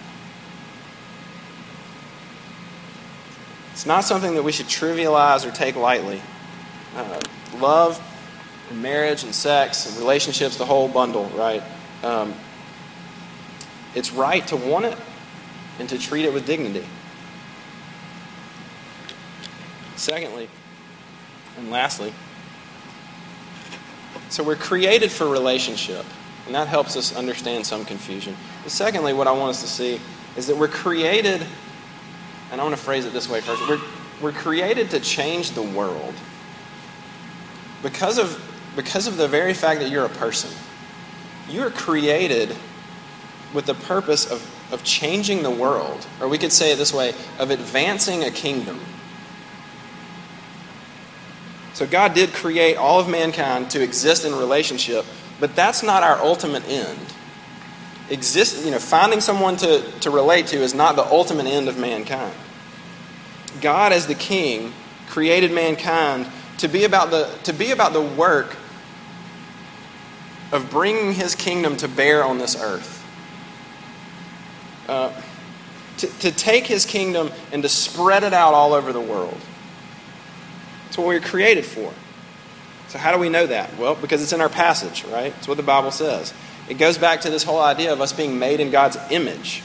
It's 3.73 3.87
not 3.87 4.05
something 4.05 4.35
that 4.35 4.43
we 4.43 4.53
should 4.53 4.67
trivialize 4.67 5.47
or 5.47 5.51
take 5.51 5.77
lightly. 5.77 6.21
Uh, 6.95 7.21
love, 7.59 8.01
and 8.71 8.83
marriage, 8.83 9.25
and 9.25 9.35
sex, 9.35 9.89
and 9.89 9.99
relationships, 9.99 10.57
the 10.57 10.67
whole 10.67 10.89
bundle, 10.89 11.25
right? 11.35 11.63
Um, 12.03 12.35
it's 13.95 14.13
right 14.13 14.47
to 14.49 14.57
want 14.57 14.85
it 14.85 14.97
and 15.79 15.89
to 15.89 15.99
treat 15.99 16.25
it 16.25 16.33
with 16.33 16.47
dignity. 16.47 16.85
Secondly, 19.97 20.49
and 21.59 21.71
lastly, 21.71 22.13
so 24.29 24.43
we're 24.43 24.57
created 24.57 25.13
for 25.13 25.29
relationship. 25.29 26.07
And 26.47 26.55
that 26.55 26.67
helps 26.67 26.97
us 26.97 27.15
understand 27.15 27.67
some 27.67 27.85
confusion. 27.85 28.35
But 28.63 28.73
secondly, 28.73 29.13
what 29.13 29.27
I 29.27 29.33
want 29.33 29.51
us 29.51 29.63
to 29.63 29.69
see 29.69 30.01
is 30.37 30.47
that 30.47 30.57
we're 30.57 30.69
created, 30.69 31.47
and 32.51 32.61
I 32.61 32.65
want 32.65 32.75
to 32.75 32.83
phrase 32.83 33.05
it 33.05 33.13
this 33.13 33.29
way 33.29 33.41
first 33.41 33.69
we're, 33.69 33.81
we're 34.21 34.33
created 34.33 34.91
to 34.91 35.01
change 35.01 35.53
the 35.53 35.63
world 35.63 36.15
because 37.83 38.19
of, 38.19 38.43
because 38.75 39.07
of 39.07 39.17
the 39.17 39.29
very 39.29 39.55
fact 39.55 39.81
that 39.81 39.91
you're 39.91 40.07
a 40.07 40.11
person. 40.11 40.51
You 41.49 41.63
are 41.63 41.71
created 41.71 42.57
with 43.53 43.67
the 43.67 43.75
purpose 43.75 44.31
of, 44.31 44.49
of 44.73 44.83
changing 44.85 45.43
the 45.43 45.51
world, 45.51 46.07
or 46.21 46.29
we 46.29 46.39
could 46.39 46.53
say 46.53 46.73
it 46.73 46.77
this 46.77 46.93
way 46.93 47.15
of 47.39 47.51
advancing 47.51 48.25
a 48.25 48.31
kingdom. 48.31 48.81
So 51.75 51.87
God 51.87 52.15
did 52.15 52.33
create 52.33 52.77
all 52.77 53.01
of 53.01 53.09
mankind 53.09 53.71
to 53.71 53.83
exist 53.83 54.25
in 54.25 54.35
relationship 54.35 55.05
but 55.43 55.57
that's 55.57 55.83
not 55.83 56.05
our 56.05 56.21
ultimate 56.21 56.69
end. 56.69 57.01
Exist, 58.11 58.65
you 58.65 58.71
know, 58.71 58.79
finding 58.79 59.21
someone 59.21 59.57
to, 59.57 59.83
to 59.99 60.09
relate 60.09 60.47
to 60.49 60.59
is 60.59 60.73
not 60.73 60.95
the 60.95 61.05
ultimate 61.05 61.47
end 61.47 61.69
of 61.69 61.77
mankind. 61.77 62.33
God, 63.61 63.93
as 63.93 64.07
the 64.07 64.15
king, 64.15 64.73
created 65.09 65.51
mankind 65.51 66.29
to 66.59 66.69
be 66.69 66.85
about 66.85 67.11
the, 67.11 67.29
to 67.43 67.53
be 67.53 67.73
about 67.73 67.93
the 67.93 68.01
work 68.01 68.57
of 70.53 70.71
bringing 70.71 71.13
his 71.13 71.35
kingdom 71.35 71.77
to 71.79 71.89
bear 71.89 72.23
on 72.23 72.39
this 72.39 72.55
earth. 72.55 73.02
Uh, 74.93 75.11
to, 75.97 76.31
take 76.33 76.67
his 76.67 76.85
kingdom 76.85 77.31
and 77.51 77.63
to 77.63 77.69
spread 77.69 78.25
it 78.25 78.35
out 78.35 78.53
all 78.53 78.75
over 78.75 78.93
the 78.93 79.01
world. 79.01 79.39
That's 80.85 80.99
what 80.99 81.07
we 81.07 81.15
were 81.15 81.25
created 81.25 81.65
for. 81.65 81.95
So, 82.89 82.99
how 82.99 83.11
do 83.11 83.19
we 83.19 83.31
know 83.31 83.47
that? 83.47 83.79
Well, 83.79 83.95
because 83.95 84.23
it's 84.23 84.35
in 84.35 84.43
our 84.43 84.51
passage, 84.51 85.05
right? 85.05 85.33
It's 85.39 85.49
what 85.49 85.57
the 85.57 85.63
Bible 85.63 85.93
says. 85.93 86.35
It 86.69 86.75
goes 86.75 86.99
back 86.99 87.23
to 87.23 87.31
this 87.31 87.43
whole 87.43 87.61
idea 87.61 87.91
of 87.91 88.03
us 88.03 88.13
being 88.13 88.39
made 88.39 88.61
in 88.61 88.71
God's 88.71 88.99
image. 89.11 89.63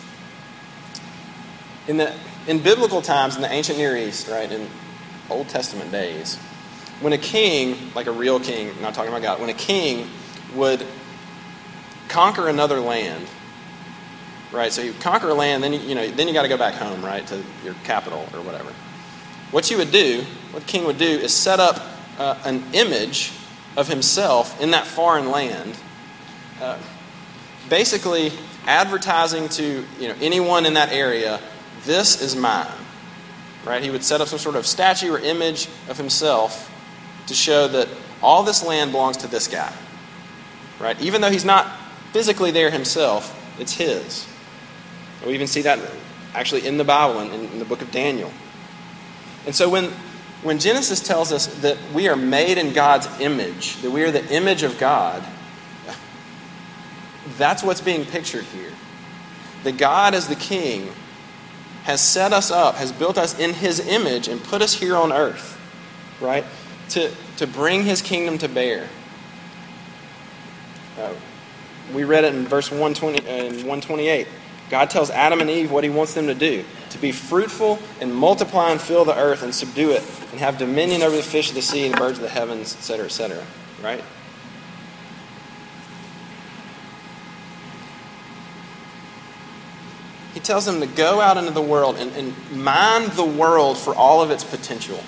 In, 1.90 1.98
the, 1.98 2.14
in 2.48 2.60
biblical 2.64 3.02
times, 3.02 3.36
in 3.36 3.42
the 3.42 3.52
ancient 3.52 3.78
Near 3.78 3.98
East, 3.98 4.30
right, 4.30 4.50
in 4.50 4.70
Old 5.30 5.50
Testament 5.50 5.92
days, 5.92 6.38
when 7.02 7.12
a 7.12 7.18
king, 7.18 7.92
like 7.96 8.08
a 8.08 8.14
real 8.14 8.40
king, 8.40 8.72
not 8.82 8.94
talking 8.94 9.12
about 9.12 9.24
God, 9.24 9.42
when 9.42 9.50
a 9.50 9.54
king 9.54 10.08
would 10.56 10.86
conquer 12.08 12.48
another 12.48 12.80
land, 12.80 13.28
right? 14.52 14.72
So 14.72 14.82
you 14.82 14.94
conquer 14.94 15.34
land, 15.34 15.64
then 15.64 15.74
you, 15.74 15.80
you 15.80 15.96
know, 15.96 16.08
then 16.08 16.28
you 16.28 16.34
got 16.34 16.44
to 16.44 16.48
go 16.48 16.58
back 16.58 16.76
home, 16.76 17.04
right, 17.04 17.26
to 17.28 17.44
your 17.64 17.74
capital 17.84 18.28
or 18.34 18.42
whatever. 18.42 18.72
What 19.52 19.72
you 19.72 19.78
would 19.78 19.92
do, 19.92 20.24
what 20.52 20.64
the 20.64 20.70
king 20.70 20.86
would 20.86 20.98
do, 20.98 21.06
is 21.06 21.34
set 21.34 21.60
up 21.60 21.82
uh, 22.18 22.38
an 22.46 22.64
image 22.74 23.32
of 23.76 23.88
himself 23.88 24.60
in 24.62 24.72
that 24.72 24.88
foreign 24.88 25.30
land, 25.30 25.78
uh, 26.62 26.78
basically 27.70 28.32
advertising 28.66 29.48
to 29.50 29.86
you 30.00 30.08
know, 30.08 30.16
anyone 30.20 30.66
in 30.66 30.74
that 30.74 30.92
area, 30.92 31.40
this 31.86 32.22
is 32.22 32.36
mine. 32.36 32.68
Right? 33.66 33.84
He 33.84 33.90
would 33.90 34.04
set 34.04 34.22
up 34.22 34.28
some 34.28 34.40
sort 34.40 34.56
of 34.56 34.66
statue 34.66 35.14
or 35.14 35.20
image 35.20 35.68
of 35.90 35.98
himself 35.98 36.72
to 37.28 37.34
show 37.34 37.68
that 37.68 37.88
all 38.22 38.44
this 38.44 38.64
land 38.64 38.92
belongs 38.92 39.18
to 39.18 39.28
this 39.28 39.48
guy. 39.48 39.72
Right? 40.80 41.00
Even 41.02 41.22
though 41.22 41.32
he's 41.32 41.46
not 41.46 41.72
physically 42.14 42.52
there 42.52 42.72
himself, 42.72 43.34
it's 43.60 43.74
his. 43.74 44.28
We 45.26 45.34
even 45.34 45.48
see 45.48 45.62
that 45.64 45.80
actually 46.34 46.68
in 46.68 46.78
the 46.78 46.84
Bible, 46.84 47.20
in, 47.22 47.32
in 47.32 47.60
the 47.60 47.66
book 47.66 47.82
of 47.82 47.92
Daniel. 47.92 48.32
And 49.46 49.56
so 49.56 49.70
when 49.70 49.92
when 50.44 50.60
Genesis 50.60 51.00
tells 51.02 51.32
us 51.32 51.48
that 51.62 51.78
we 51.94 52.08
are 52.08 52.16
made 52.16 52.58
in 52.58 52.74
God's 52.74 53.08
image, 53.20 53.82
that 53.82 53.90
we 53.90 54.04
are 54.04 54.12
the 54.12 54.26
image 54.32 54.64
of 54.64 54.78
God, 54.78 55.24
that's 57.38 57.64
what's 57.64 57.82
being 57.82 58.06
pictured 58.06 58.46
here. 58.46 58.72
That 59.64 59.78
God, 59.78 60.14
as 60.14 60.28
the 60.28 60.36
King, 60.36 60.90
has 61.84 62.02
set 62.02 62.34
us 62.34 62.52
up, 62.52 62.76
has 62.76 62.92
built 62.92 63.18
us 63.18 63.38
in 63.40 63.54
His 63.54 63.86
image, 63.88 64.28
and 64.28 64.42
put 64.44 64.62
us 64.62 64.74
here 64.74 64.96
on 64.96 65.12
earth, 65.12 65.60
right? 66.22 66.46
To, 66.90 67.12
to 67.38 67.48
bring 67.48 67.84
His 67.84 68.02
kingdom 68.02 68.38
to 68.38 68.48
bear. 68.48 68.88
Uh, 71.00 71.14
we 71.94 72.04
read 72.04 72.24
it 72.24 72.36
in 72.36 72.46
verse 72.46 72.70
120, 72.70 73.28
uh, 73.28 73.32
in 73.32 73.54
128. 73.56 74.28
God 74.70 74.90
tells 74.90 75.10
Adam 75.10 75.40
and 75.40 75.50
Eve 75.50 75.72
what 75.72 75.84
he 75.84 75.90
wants 75.90 76.14
them 76.14 76.28
to 76.28 76.36
do 76.36 76.66
to 76.90 76.98
be 76.98 77.12
fruitful 77.12 77.80
and 78.02 78.14
multiply 78.14 78.72
and 78.72 78.82
fill 78.82 79.06
the 79.06 79.18
earth 79.18 79.44
and 79.44 79.54
subdue 79.54 79.92
it 79.92 80.04
and 80.32 80.40
have 80.40 80.58
dominion 80.58 81.02
over 81.02 81.16
the 81.16 81.24
fish 81.24 81.50
of 81.50 81.56
the 81.56 81.62
sea 81.62 81.86
and 81.86 81.94
the 81.94 81.98
birds 81.98 82.18
of 82.18 82.24
the 82.24 82.30
heavens, 82.30 82.76
etc., 82.76 83.06
etc. 83.06 83.44
Right? 83.82 84.04
He 90.34 90.40
tells 90.40 90.66
them 90.66 90.82
to 90.82 90.88
go 90.88 91.20
out 91.20 91.38
into 91.38 91.52
the 91.52 91.62
world 91.62 91.96
and, 91.98 92.12
and 92.12 92.34
mine 92.52 93.10
the 93.16 93.26
world 93.26 93.78
for 93.78 93.96
all 93.96 94.22
of 94.22 94.32
its 94.32 94.44
potential. 94.44 95.00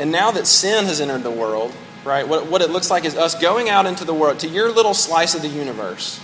And 0.00 0.10
now 0.10 0.32
that 0.32 0.46
sin 0.46 0.86
has 0.86 1.00
entered 1.00 1.22
the 1.22 1.30
world, 1.30 1.72
right, 2.04 2.26
what, 2.26 2.46
what 2.46 2.60
it 2.60 2.70
looks 2.70 2.90
like 2.90 3.04
is 3.04 3.14
us 3.16 3.40
going 3.40 3.68
out 3.68 3.86
into 3.86 4.04
the 4.04 4.14
world, 4.14 4.40
to 4.40 4.48
your 4.48 4.72
little 4.72 4.94
slice 4.94 5.36
of 5.36 5.42
the 5.42 5.48
universe 5.48 6.20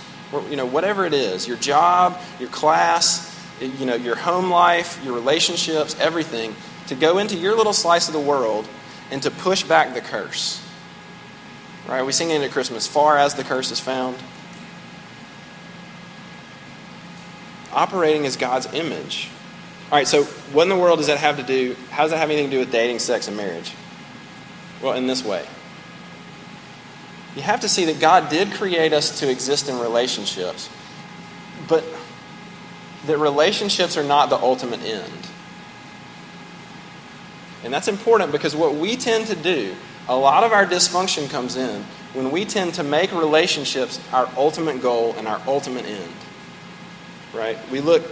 you 0.49 0.55
know, 0.55 0.65
whatever 0.65 1.05
it 1.05 1.13
is, 1.13 1.47
your 1.47 1.57
job, 1.57 2.19
your 2.39 2.49
class, 2.49 3.27
you 3.59 3.85
know, 3.85 3.95
your 3.95 4.15
home 4.15 4.49
life, 4.49 4.99
your 5.03 5.13
relationships, 5.13 5.95
everything, 5.99 6.55
to 6.87 6.95
go 6.95 7.17
into 7.17 7.37
your 7.37 7.55
little 7.55 7.73
slice 7.73 8.07
of 8.07 8.13
the 8.13 8.19
world 8.19 8.67
and 9.11 9.21
to 9.23 9.31
push 9.31 9.63
back 9.63 9.93
the 9.93 10.01
curse. 10.01 10.65
Right? 11.87 12.03
We 12.03 12.11
sing 12.11 12.29
it 12.29 12.41
at 12.41 12.51
Christmas, 12.51 12.87
far 12.87 13.17
as 13.17 13.35
the 13.35 13.43
curse 13.43 13.71
is 13.71 13.79
found. 13.79 14.17
Operating 17.73 18.25
as 18.25 18.37
God's 18.37 18.71
image. 18.73 19.29
All 19.91 19.97
right, 19.97 20.07
so 20.07 20.23
what 20.23 20.63
in 20.63 20.69
the 20.69 20.77
world 20.77 20.99
does 20.99 21.07
that 21.07 21.17
have 21.17 21.37
to 21.37 21.43
do? 21.43 21.75
How 21.89 22.03
does 22.03 22.11
that 22.11 22.17
have 22.17 22.29
anything 22.29 22.49
to 22.49 22.55
do 22.55 22.59
with 22.59 22.71
dating, 22.71 22.99
sex, 22.99 23.27
and 23.27 23.35
marriage? 23.35 23.73
Well, 24.81 24.93
in 24.93 25.07
this 25.07 25.23
way. 25.23 25.45
You 27.35 27.41
have 27.41 27.61
to 27.61 27.69
see 27.69 27.85
that 27.85 27.99
God 27.99 28.29
did 28.29 28.51
create 28.51 28.91
us 28.91 29.19
to 29.21 29.29
exist 29.29 29.69
in 29.69 29.79
relationships, 29.79 30.69
but 31.67 31.83
that 33.05 33.17
relationships 33.17 33.97
are 33.97 34.03
not 34.03 34.29
the 34.29 34.37
ultimate 34.37 34.81
end. 34.81 35.27
And 37.63 37.73
that's 37.73 37.87
important 37.87 38.31
because 38.31 38.55
what 38.55 38.75
we 38.75 38.97
tend 38.97 39.27
to 39.27 39.35
do, 39.35 39.75
a 40.07 40.15
lot 40.15 40.43
of 40.43 40.51
our 40.51 40.65
dysfunction 40.65 41.29
comes 41.29 41.55
in 41.55 41.83
when 42.13 42.31
we 42.31 42.43
tend 42.43 42.73
to 42.75 42.83
make 42.83 43.11
relationships 43.13 43.99
our 44.11 44.29
ultimate 44.35 44.81
goal 44.81 45.15
and 45.17 45.27
our 45.27 45.41
ultimate 45.47 45.85
end. 45.85 46.13
Right? 47.33 47.57
We 47.69 47.79
look, 47.79 48.03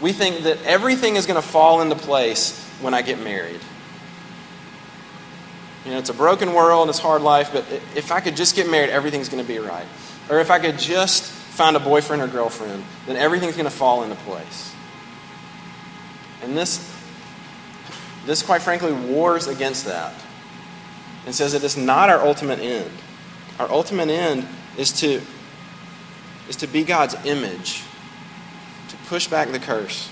we 0.00 0.12
think 0.12 0.44
that 0.44 0.62
everything 0.62 1.16
is 1.16 1.26
going 1.26 1.40
to 1.40 1.46
fall 1.46 1.82
into 1.82 1.96
place 1.96 2.58
when 2.80 2.94
I 2.94 3.02
get 3.02 3.18
married. 3.20 3.60
You 5.84 5.92
know, 5.92 5.98
it's 5.98 6.10
a 6.10 6.14
broken 6.14 6.52
world, 6.52 6.88
it's 6.90 6.98
hard 6.98 7.22
life, 7.22 7.50
but 7.52 7.64
if 7.94 8.12
I 8.12 8.20
could 8.20 8.36
just 8.36 8.54
get 8.54 8.70
married, 8.70 8.90
everything's 8.90 9.28
going 9.28 9.42
to 9.42 9.48
be 9.48 9.58
right. 9.58 9.86
Or 10.28 10.38
if 10.38 10.50
I 10.50 10.58
could 10.58 10.78
just 10.78 11.24
find 11.24 11.76
a 11.76 11.80
boyfriend 11.80 12.22
or 12.22 12.26
girlfriend, 12.26 12.84
then 13.06 13.16
everything's 13.16 13.54
going 13.54 13.64
to 13.64 13.70
fall 13.70 14.02
into 14.02 14.16
place. 14.16 14.74
And 16.42 16.56
this, 16.56 16.94
this, 18.26 18.42
quite 18.42 18.62
frankly, 18.62 18.92
wars 18.92 19.46
against 19.46 19.86
that 19.86 20.14
and 21.26 21.34
says 21.34 21.52
that 21.52 21.62
it 21.62 21.64
is 21.64 21.76
not 21.76 22.10
our 22.10 22.20
ultimate 22.26 22.60
end. 22.60 22.90
Our 23.58 23.70
ultimate 23.70 24.08
end 24.08 24.46
is 24.76 24.92
to, 25.00 25.20
is 26.48 26.56
to 26.56 26.66
be 26.66 26.84
God's 26.84 27.14
image, 27.24 27.82
to 28.88 28.96
push 29.06 29.26
back 29.28 29.50
the 29.50 29.58
curse. 29.58 30.08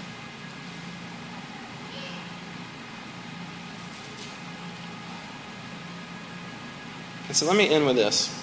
And 7.29 7.37
so 7.37 7.47
let 7.47 7.57
me 7.57 7.69
end 7.69 7.87
with 7.87 7.97
this. 7.97 8.35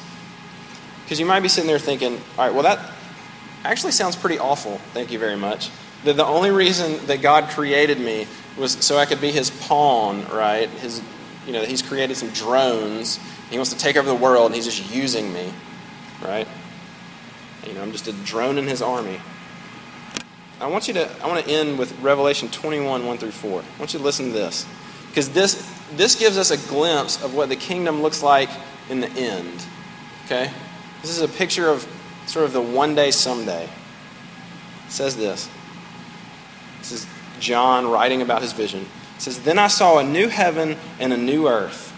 Because 1.03 1.19
you 1.19 1.25
might 1.25 1.41
be 1.41 1.49
sitting 1.49 1.67
there 1.67 1.79
thinking, 1.79 2.13
all 2.37 2.45
right, 2.45 2.53
well, 2.53 2.63
that 2.63 2.79
actually 3.63 3.91
sounds 3.91 4.15
pretty 4.15 4.39
awful. 4.39 4.77
Thank 4.93 5.11
you 5.11 5.19
very 5.19 5.35
much. 5.35 5.69
That 6.03 6.17
the 6.17 6.25
only 6.25 6.51
reason 6.51 7.05
that 7.07 7.21
God 7.21 7.49
created 7.49 7.99
me 7.99 8.27
was 8.57 8.73
so 8.73 8.97
I 8.97 9.05
could 9.05 9.19
be 9.19 9.31
his 9.31 9.49
pawn, 9.49 10.25
right? 10.27 10.69
His, 10.69 11.01
you 11.45 11.53
know, 11.53 11.63
he's 11.63 11.81
created 11.81 12.15
some 12.15 12.29
drones. 12.29 13.19
He 13.49 13.57
wants 13.57 13.73
to 13.73 13.77
take 13.77 13.97
over 13.97 14.07
the 14.07 14.15
world, 14.15 14.47
and 14.47 14.55
he's 14.55 14.65
just 14.65 14.93
using 14.93 15.33
me, 15.33 15.51
right? 16.23 16.47
You 17.67 17.73
know, 17.73 17.81
I'm 17.81 17.91
just 17.91 18.07
a 18.07 18.13
drone 18.13 18.57
in 18.57 18.67
his 18.67 18.81
army. 18.81 19.19
I 20.61 20.67
want 20.67 20.87
you 20.87 20.93
to, 20.95 21.09
I 21.23 21.27
want 21.27 21.45
to 21.45 21.51
end 21.51 21.77
with 21.77 21.99
Revelation 21.99 22.49
21, 22.49 23.05
1 23.05 23.17
through 23.17 23.31
4. 23.31 23.61
I 23.61 23.79
want 23.79 23.93
you 23.93 23.99
to 23.99 24.05
listen 24.05 24.27
to 24.27 24.31
this. 24.31 24.65
Because 25.09 25.29
this, 25.29 25.55
this 25.93 26.15
gives 26.15 26.37
us 26.37 26.51
a 26.51 26.57
glimpse 26.69 27.23
of 27.23 27.35
what 27.35 27.49
the 27.49 27.55
kingdom 27.55 28.01
looks 28.01 28.23
like 28.23 28.49
in 28.89 29.01
the 29.01 29.09
end. 29.09 29.65
Okay? 30.25 30.51
This 31.01 31.11
is 31.11 31.21
a 31.21 31.27
picture 31.27 31.69
of 31.69 31.87
sort 32.25 32.45
of 32.45 32.53
the 32.53 32.61
one 32.61 32.95
day, 32.95 33.11
someday. 33.11 33.63
It 33.65 34.91
says 34.91 35.15
this. 35.15 35.49
This 36.79 36.91
is 36.91 37.07
John 37.39 37.87
writing 37.87 38.21
about 38.21 38.41
his 38.41 38.53
vision. 38.53 38.81
It 39.15 39.21
says, 39.21 39.41
Then 39.41 39.59
I 39.59 39.67
saw 39.67 39.99
a 39.99 40.03
new 40.03 40.27
heaven 40.27 40.77
and 40.99 41.13
a 41.13 41.17
new 41.17 41.47
earth. 41.47 41.91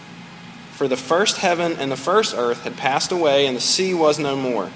For 0.72 0.86
the 0.86 0.96
first 0.96 1.38
heaven 1.38 1.72
and 1.78 1.90
the 1.90 1.96
first 1.96 2.34
earth 2.36 2.62
had 2.62 2.76
passed 2.76 3.10
away, 3.10 3.46
and 3.46 3.56
the 3.56 3.60
sea 3.60 3.94
was 3.94 4.18
no 4.18 4.36
more. 4.36 4.70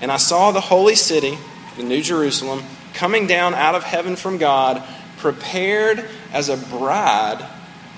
And 0.00 0.10
I 0.10 0.16
saw 0.16 0.50
the 0.50 0.60
holy 0.60 0.94
city, 0.94 1.38
the 1.76 1.82
New 1.82 2.02
Jerusalem, 2.02 2.64
coming 2.94 3.26
down 3.26 3.54
out 3.54 3.74
of 3.74 3.84
heaven 3.84 4.16
from 4.16 4.38
God, 4.38 4.82
prepared 5.18 6.08
as 6.32 6.48
a 6.48 6.56
bride 6.56 7.46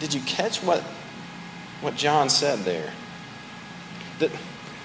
did 0.00 0.14
you 0.14 0.20
catch 0.20 0.62
what, 0.62 0.80
what 1.80 1.96
John 1.96 2.28
said 2.28 2.60
there? 2.60 2.92
That 4.18 4.30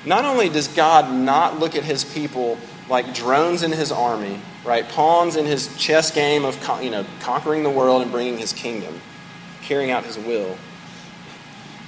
not 0.05 0.25
only 0.25 0.49
does 0.49 0.67
God 0.67 1.13
not 1.13 1.59
look 1.59 1.75
at 1.75 1.83
his 1.83 2.03
people 2.03 2.57
like 2.89 3.13
drones 3.13 3.63
in 3.63 3.71
his 3.71 3.91
army, 3.91 4.39
right, 4.65 4.87
pawns 4.87 5.35
in 5.35 5.45
his 5.45 5.75
chess 5.77 6.11
game 6.11 6.45
of 6.45 6.57
you 6.81 6.91
know, 6.91 7.05
conquering 7.21 7.63
the 7.63 7.69
world 7.69 8.01
and 8.01 8.11
bringing 8.11 8.37
his 8.37 8.53
kingdom, 8.53 9.01
carrying 9.61 9.91
out 9.91 10.03
his 10.03 10.17
will, 10.17 10.57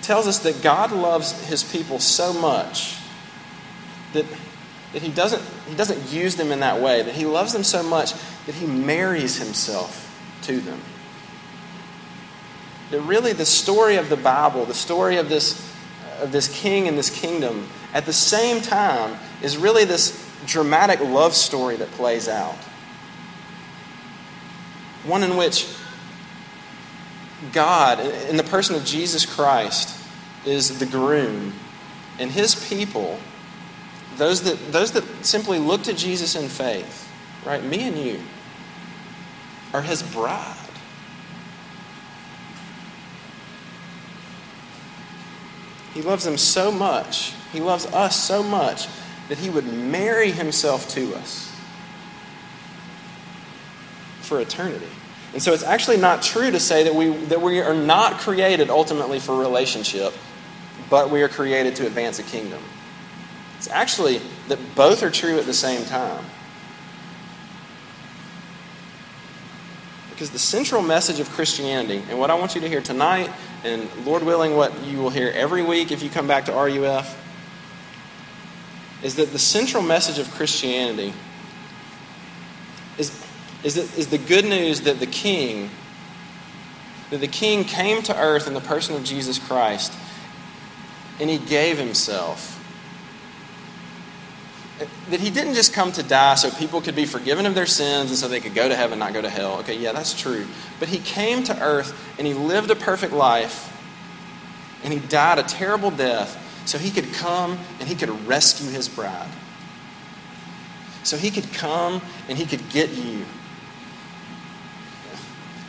tells 0.01 0.27
us 0.27 0.39
that 0.39 0.61
God 0.61 0.91
loves 0.91 1.47
his 1.47 1.63
people 1.63 1.99
so 1.99 2.31
much 2.31 2.97
that, 4.13 4.25
that 4.93 5.01
he, 5.01 5.11
doesn't, 5.11 5.41
he 5.67 5.75
doesn't 5.75 6.13
use 6.13 6.35
them 6.35 6.51
in 6.51 6.61
that 6.61 6.79
way, 6.81 7.01
that 7.01 7.15
he 7.15 7.25
loves 7.25 7.53
them 7.53 7.63
so 7.63 7.83
much 7.83 8.13
that 8.45 8.55
he 8.55 8.65
marries 8.65 9.37
himself 9.37 10.01
to 10.43 10.59
them. 10.61 10.79
That 12.95 13.01
really 13.01 13.33
the 13.33 13.45
story 13.45 13.97
of 13.97 14.07
the 14.07 14.15
Bible, 14.15 14.63
the 14.63 14.73
story 14.73 15.17
of 15.17 15.27
this 15.27 15.69
of 16.21 16.31
this 16.31 16.47
king 16.47 16.87
and 16.87 16.97
this 16.97 17.09
kingdom 17.09 17.67
at 17.93 18.05
the 18.05 18.13
same 18.13 18.61
time 18.61 19.19
is 19.41 19.57
really 19.57 19.83
this 19.83 20.25
dramatic 20.45 21.01
love 21.01 21.33
story 21.33 21.75
that 21.75 21.91
plays 21.91 22.29
out. 22.29 22.55
One 25.03 25.23
in 25.23 25.35
which 25.35 25.67
God, 27.51 27.99
in 27.99 28.37
the 28.37 28.45
person 28.45 28.77
of 28.77 28.85
Jesus 28.85 29.25
Christ, 29.25 29.93
is 30.45 30.79
the 30.79 30.85
groom, 30.85 31.51
and 32.17 32.31
his 32.31 32.55
people, 32.69 33.19
those 34.15 34.43
that, 34.43 34.71
those 34.71 34.93
that 34.93 35.03
simply 35.25 35.59
look 35.59 35.83
to 35.83 35.93
Jesus 35.93 36.33
in 36.37 36.47
faith, 36.47 37.11
right, 37.45 37.61
me 37.61 37.89
and 37.89 37.97
you, 37.97 38.21
are 39.73 39.81
his 39.81 40.01
bride. 40.01 40.64
He 45.95 46.01
loves 46.01 46.25
them 46.25 46.37
so 46.37 46.71
much, 46.71 47.33
He 47.53 47.61
loves 47.61 47.85
us 47.87 48.21
so 48.21 48.43
much, 48.43 48.87
that 49.29 49.39
He 49.39 49.49
would 49.49 49.65
marry 49.65 50.29
Himself 50.29 50.89
to 50.89 51.15
us 51.15 51.51
for 54.21 54.41
eternity. 54.41 54.89
And 55.33 55.41
so 55.41 55.53
it's 55.53 55.63
actually 55.63 55.97
not 55.97 56.21
true 56.21 56.51
to 56.51 56.59
say 56.59 56.83
that 56.83 56.93
we, 56.93 57.09
that 57.27 57.41
we 57.41 57.61
are 57.61 57.73
not 57.73 58.19
created 58.19 58.69
ultimately 58.69 59.19
for 59.19 59.37
relationship, 59.37 60.13
but 60.89 61.09
we 61.09 61.21
are 61.21 61.29
created 61.29 61.77
to 61.77 61.87
advance 61.87 62.19
a 62.19 62.23
kingdom. 62.23 62.61
It's 63.57 63.69
actually 63.69 64.19
that 64.49 64.59
both 64.75 65.01
are 65.01 65.09
true 65.09 65.39
at 65.39 65.45
the 65.45 65.53
same 65.53 65.85
time. 65.85 66.25
Because 70.09 70.31
the 70.31 70.39
central 70.39 70.81
message 70.81 71.19
of 71.19 71.29
Christianity, 71.29 72.03
and 72.09 72.19
what 72.19 72.31
I 72.31 72.35
want 72.35 72.55
you 72.55 72.61
to 72.61 72.69
hear 72.69 72.81
tonight, 72.81 73.29
and 73.65 73.89
Lord 74.05 74.23
willing, 74.23 74.55
what 74.55 74.83
you 74.83 74.99
will 74.99 75.09
hear 75.09 75.31
every 75.33 75.63
week 75.63 75.91
if 75.91 76.03
you 76.03 76.09
come 76.09 76.27
back 76.27 76.45
to 76.45 76.51
RUF, 76.51 77.21
is 79.03 79.15
that 79.15 79.31
the 79.31 79.39
central 79.39 79.81
message 79.81 80.19
of 80.19 80.31
Christianity 80.31 81.13
is, 82.97 83.25
is, 83.63 83.75
that, 83.75 83.97
is 83.97 84.07
the 84.07 84.19
good 84.19 84.45
news 84.45 84.81
that 84.81 84.99
the 84.99 85.07
King, 85.07 85.71
that 87.09 87.21
the 87.21 87.27
King 87.27 87.63
came 87.63 88.03
to 88.03 88.15
earth 88.17 88.47
in 88.47 88.53
the 88.53 88.61
person 88.61 88.95
of 88.95 89.03
Jesus 89.03 89.39
Christ, 89.39 89.91
and 91.19 91.29
he 91.29 91.39
gave 91.39 91.79
himself 91.79 92.54
that 95.09 95.19
he 95.19 95.29
didn't 95.29 95.53
just 95.53 95.73
come 95.73 95.91
to 95.93 96.03
die 96.03 96.35
so 96.35 96.49
people 96.51 96.81
could 96.81 96.95
be 96.95 97.05
forgiven 97.05 97.45
of 97.45 97.55
their 97.55 97.65
sins 97.65 98.09
and 98.09 98.17
so 98.17 98.27
they 98.27 98.41
could 98.41 98.53
go 98.53 98.67
to 98.67 98.75
heaven, 98.75 98.99
not 98.99 99.13
go 99.13 99.21
to 99.21 99.29
hell. 99.29 99.59
Okay, 99.59 99.77
yeah, 99.77 99.93
that's 99.93 100.13
true. 100.13 100.45
But 100.79 100.89
he 100.89 100.97
came 100.99 101.43
to 101.43 101.61
earth 101.61 101.93
and 102.17 102.27
he 102.27 102.33
lived 102.33 102.69
a 102.71 102.75
perfect 102.75 103.13
life 103.13 103.71
and 104.83 104.91
he 104.91 104.99
died 104.99 105.39
a 105.39 105.43
terrible 105.43 105.91
death 105.91 106.41
so 106.65 106.77
he 106.77 106.91
could 106.91 107.13
come 107.13 107.57
and 107.79 107.87
he 107.87 107.95
could 107.95 108.27
rescue 108.27 108.69
his 108.69 108.89
bride. 108.89 109.29
So 111.03 111.17
he 111.17 111.31
could 111.31 111.53
come 111.53 112.01
and 112.27 112.37
he 112.37 112.45
could 112.45 112.69
get 112.69 112.89
you. 112.91 113.25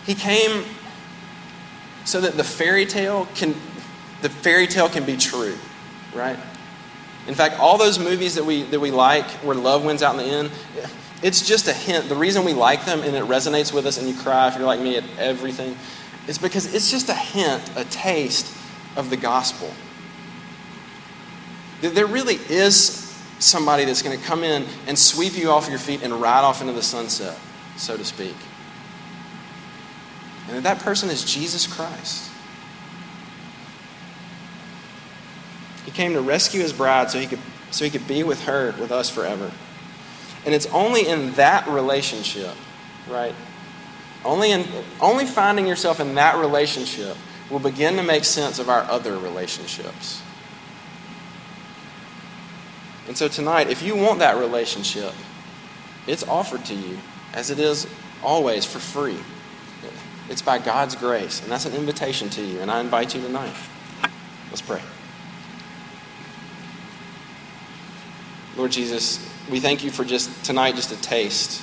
He 0.04 0.14
came 0.14 0.64
so 2.04 2.20
that 2.20 2.36
the 2.36 2.44
fairy 2.44 2.86
tale 2.86 3.26
can 3.34 3.54
the 4.22 4.30
fairy 4.30 4.66
tale 4.66 4.88
can 4.88 5.04
be 5.04 5.16
true, 5.16 5.56
right? 6.14 6.38
In 7.26 7.34
fact, 7.34 7.58
all 7.58 7.76
those 7.76 7.98
movies 7.98 8.36
that 8.36 8.44
we, 8.44 8.62
that 8.64 8.78
we 8.78 8.90
like, 8.90 9.28
where 9.42 9.56
love 9.56 9.84
wins 9.84 10.02
out 10.02 10.18
in 10.18 10.26
the 10.26 10.32
end, 10.32 10.50
it's 11.22 11.46
just 11.46 11.66
a 11.66 11.72
hint. 11.72 12.08
The 12.08 12.14
reason 12.14 12.44
we 12.44 12.52
like 12.52 12.84
them 12.84 13.02
and 13.02 13.16
it 13.16 13.24
resonates 13.24 13.72
with 13.72 13.86
us 13.86 13.98
and 13.98 14.08
you 14.08 14.14
cry 14.14 14.48
if 14.48 14.56
you're 14.56 14.66
like 14.66 14.80
me 14.80 14.96
at 14.96 15.04
everything 15.18 15.76
is 16.28 16.38
because 16.38 16.72
it's 16.72 16.90
just 16.90 17.08
a 17.08 17.14
hint, 17.14 17.62
a 17.76 17.84
taste 17.86 18.52
of 18.96 19.10
the 19.10 19.16
gospel. 19.16 19.72
There 21.80 22.06
really 22.06 22.36
is 22.48 23.02
somebody 23.38 23.84
that's 23.84 24.02
going 24.02 24.18
to 24.18 24.24
come 24.24 24.42
in 24.44 24.64
and 24.86 24.98
sweep 24.98 25.36
you 25.36 25.50
off 25.50 25.68
your 25.68 25.78
feet 25.78 26.02
and 26.02 26.14
ride 26.14 26.40
off 26.40 26.60
into 26.60 26.72
the 26.72 26.82
sunset, 26.82 27.36
so 27.76 27.96
to 27.96 28.04
speak. 28.04 28.36
And 30.48 30.64
that 30.64 30.78
person 30.78 31.10
is 31.10 31.24
Jesus 31.24 31.66
Christ. 31.66 32.30
He 35.86 35.92
came 35.92 36.12
to 36.12 36.20
rescue 36.20 36.60
his 36.60 36.74
bride 36.74 37.10
so 37.10 37.18
he 37.18 37.26
could, 37.26 37.38
so 37.70 37.84
he 37.84 37.90
could 37.90 38.06
be 38.06 38.22
with 38.22 38.42
her, 38.44 38.74
with 38.78 38.92
us 38.92 39.08
forever. 39.08 39.50
And 40.44 40.54
it's 40.54 40.66
only 40.66 41.08
in 41.08 41.32
that 41.34 41.66
relationship, 41.68 42.54
right? 43.08 43.34
Only, 44.24 44.50
in, 44.50 44.66
only 45.00 45.24
finding 45.24 45.66
yourself 45.66 46.00
in 46.00 46.16
that 46.16 46.36
relationship 46.36 47.16
will 47.50 47.60
begin 47.60 47.96
to 47.96 48.02
make 48.02 48.24
sense 48.24 48.58
of 48.58 48.68
our 48.68 48.82
other 48.82 49.16
relationships. 49.16 50.20
And 53.06 53.16
so 53.16 53.28
tonight, 53.28 53.70
if 53.70 53.82
you 53.82 53.94
want 53.94 54.18
that 54.18 54.36
relationship, 54.36 55.12
it's 56.08 56.24
offered 56.24 56.64
to 56.66 56.74
you, 56.74 56.98
as 57.32 57.50
it 57.50 57.60
is 57.60 57.86
always, 58.22 58.64
for 58.64 58.80
free. 58.80 59.18
It's 60.28 60.42
by 60.42 60.58
God's 60.58 60.96
grace, 60.96 61.40
and 61.40 61.50
that's 61.50 61.66
an 61.66 61.74
invitation 61.74 62.28
to 62.30 62.42
you, 62.42 62.60
and 62.60 62.68
I 62.68 62.80
invite 62.80 63.14
you 63.14 63.20
tonight. 63.20 63.54
Let's 64.50 64.62
pray. 64.62 64.82
Lord 68.56 68.72
Jesus, 68.72 69.18
we 69.50 69.60
thank 69.60 69.84
you 69.84 69.90
for 69.90 70.02
just 70.02 70.42
tonight, 70.42 70.76
just 70.76 70.90
a 70.90 70.96
taste, 71.02 71.62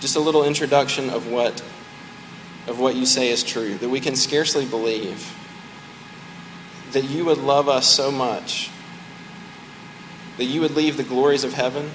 just 0.00 0.16
a 0.16 0.20
little 0.20 0.44
introduction 0.44 1.10
of 1.10 1.30
what, 1.30 1.62
of 2.66 2.80
what 2.80 2.96
you 2.96 3.04
say 3.04 3.28
is 3.28 3.42
true, 3.42 3.74
that 3.74 3.88
we 3.90 4.00
can 4.00 4.16
scarcely 4.16 4.64
believe 4.64 5.36
that 6.92 7.04
you 7.04 7.26
would 7.26 7.36
love 7.36 7.68
us 7.68 7.86
so 7.86 8.10
much, 8.10 8.70
that 10.38 10.44
you 10.44 10.62
would 10.62 10.70
leave 10.70 10.96
the 10.96 11.02
glories 11.02 11.44
of 11.44 11.52
heaven, 11.52 11.90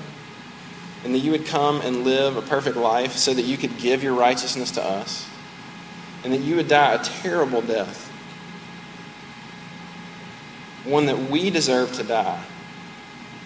and 1.03 1.15
that 1.15 1.19
you 1.19 1.31
would 1.31 1.47
come 1.47 1.81
and 1.81 2.03
live 2.03 2.37
a 2.37 2.43
perfect 2.43 2.77
life 2.77 3.13
so 3.13 3.33
that 3.33 3.41
you 3.41 3.57
could 3.57 3.75
give 3.79 4.03
your 4.03 4.13
righteousness 4.13 4.69
to 4.69 4.83
us, 4.83 5.27
and 6.23 6.31
that 6.31 6.41
you 6.41 6.57
would 6.57 6.67
die 6.67 6.93
a 6.93 7.03
terrible 7.03 7.63
death, 7.63 8.07
one 10.83 11.07
that 11.07 11.17
we 11.17 11.49
deserve 11.49 11.91
to 11.93 12.03
die 12.03 12.43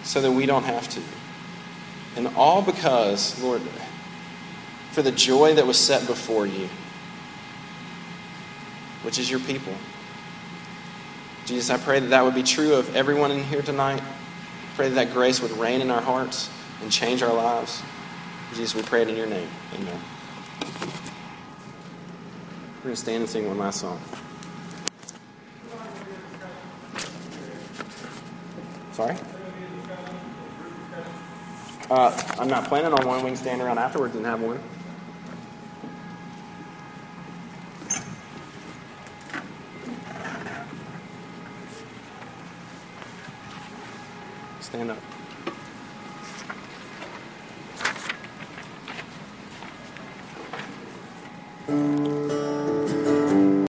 so 0.06 0.20
that 0.20 0.30
we 0.30 0.46
don't 0.46 0.62
have 0.62 0.88
to. 0.88 1.00
And 2.16 2.28
all 2.28 2.62
because, 2.62 3.38
Lord, 3.42 3.60
for 4.92 5.02
the 5.02 5.12
joy 5.12 5.54
that 5.54 5.66
was 5.66 5.76
set 5.76 6.06
before 6.06 6.46
you, 6.46 6.68
which 9.02 9.18
is 9.18 9.30
your 9.30 9.40
people. 9.40 9.74
Jesus, 11.44 11.70
I 11.70 11.76
pray 11.76 12.00
that 12.00 12.08
that 12.08 12.24
would 12.24 12.34
be 12.34 12.42
true 12.42 12.74
of 12.74 12.96
everyone 12.96 13.30
in 13.30 13.44
here 13.44 13.62
tonight. 13.62 14.00
I 14.00 14.76
pray 14.76 14.88
that 14.88 14.94
that 14.94 15.12
grace 15.12 15.42
would 15.42 15.52
reign 15.52 15.80
in 15.80 15.90
our 15.90 16.00
hearts 16.00 16.48
and 16.82 16.90
change 16.90 17.22
our 17.22 17.34
lives. 17.34 17.82
Jesus, 18.50 18.74
we 18.74 18.82
pray 18.82 19.02
it 19.02 19.08
in 19.08 19.16
your 19.16 19.26
name. 19.26 19.48
Amen. 19.74 20.00
We're 22.78 22.82
going 22.82 22.94
to 22.94 22.96
stand 22.96 23.22
and 23.22 23.28
sing 23.28 23.46
one 23.46 23.58
last 23.58 23.80
song. 23.80 24.00
Sorry? 28.92 29.16
Uh, 31.90 32.10
I'm 32.38 32.48
not 32.48 32.64
planning 32.66 32.92
on 32.92 33.06
one. 33.06 33.22
We 33.22 33.30
can 33.30 33.36
stand 33.36 33.62
around 33.62 33.78
afterwards 33.78 34.16
and 34.16 34.26
have 34.26 34.40
one. 34.40 34.58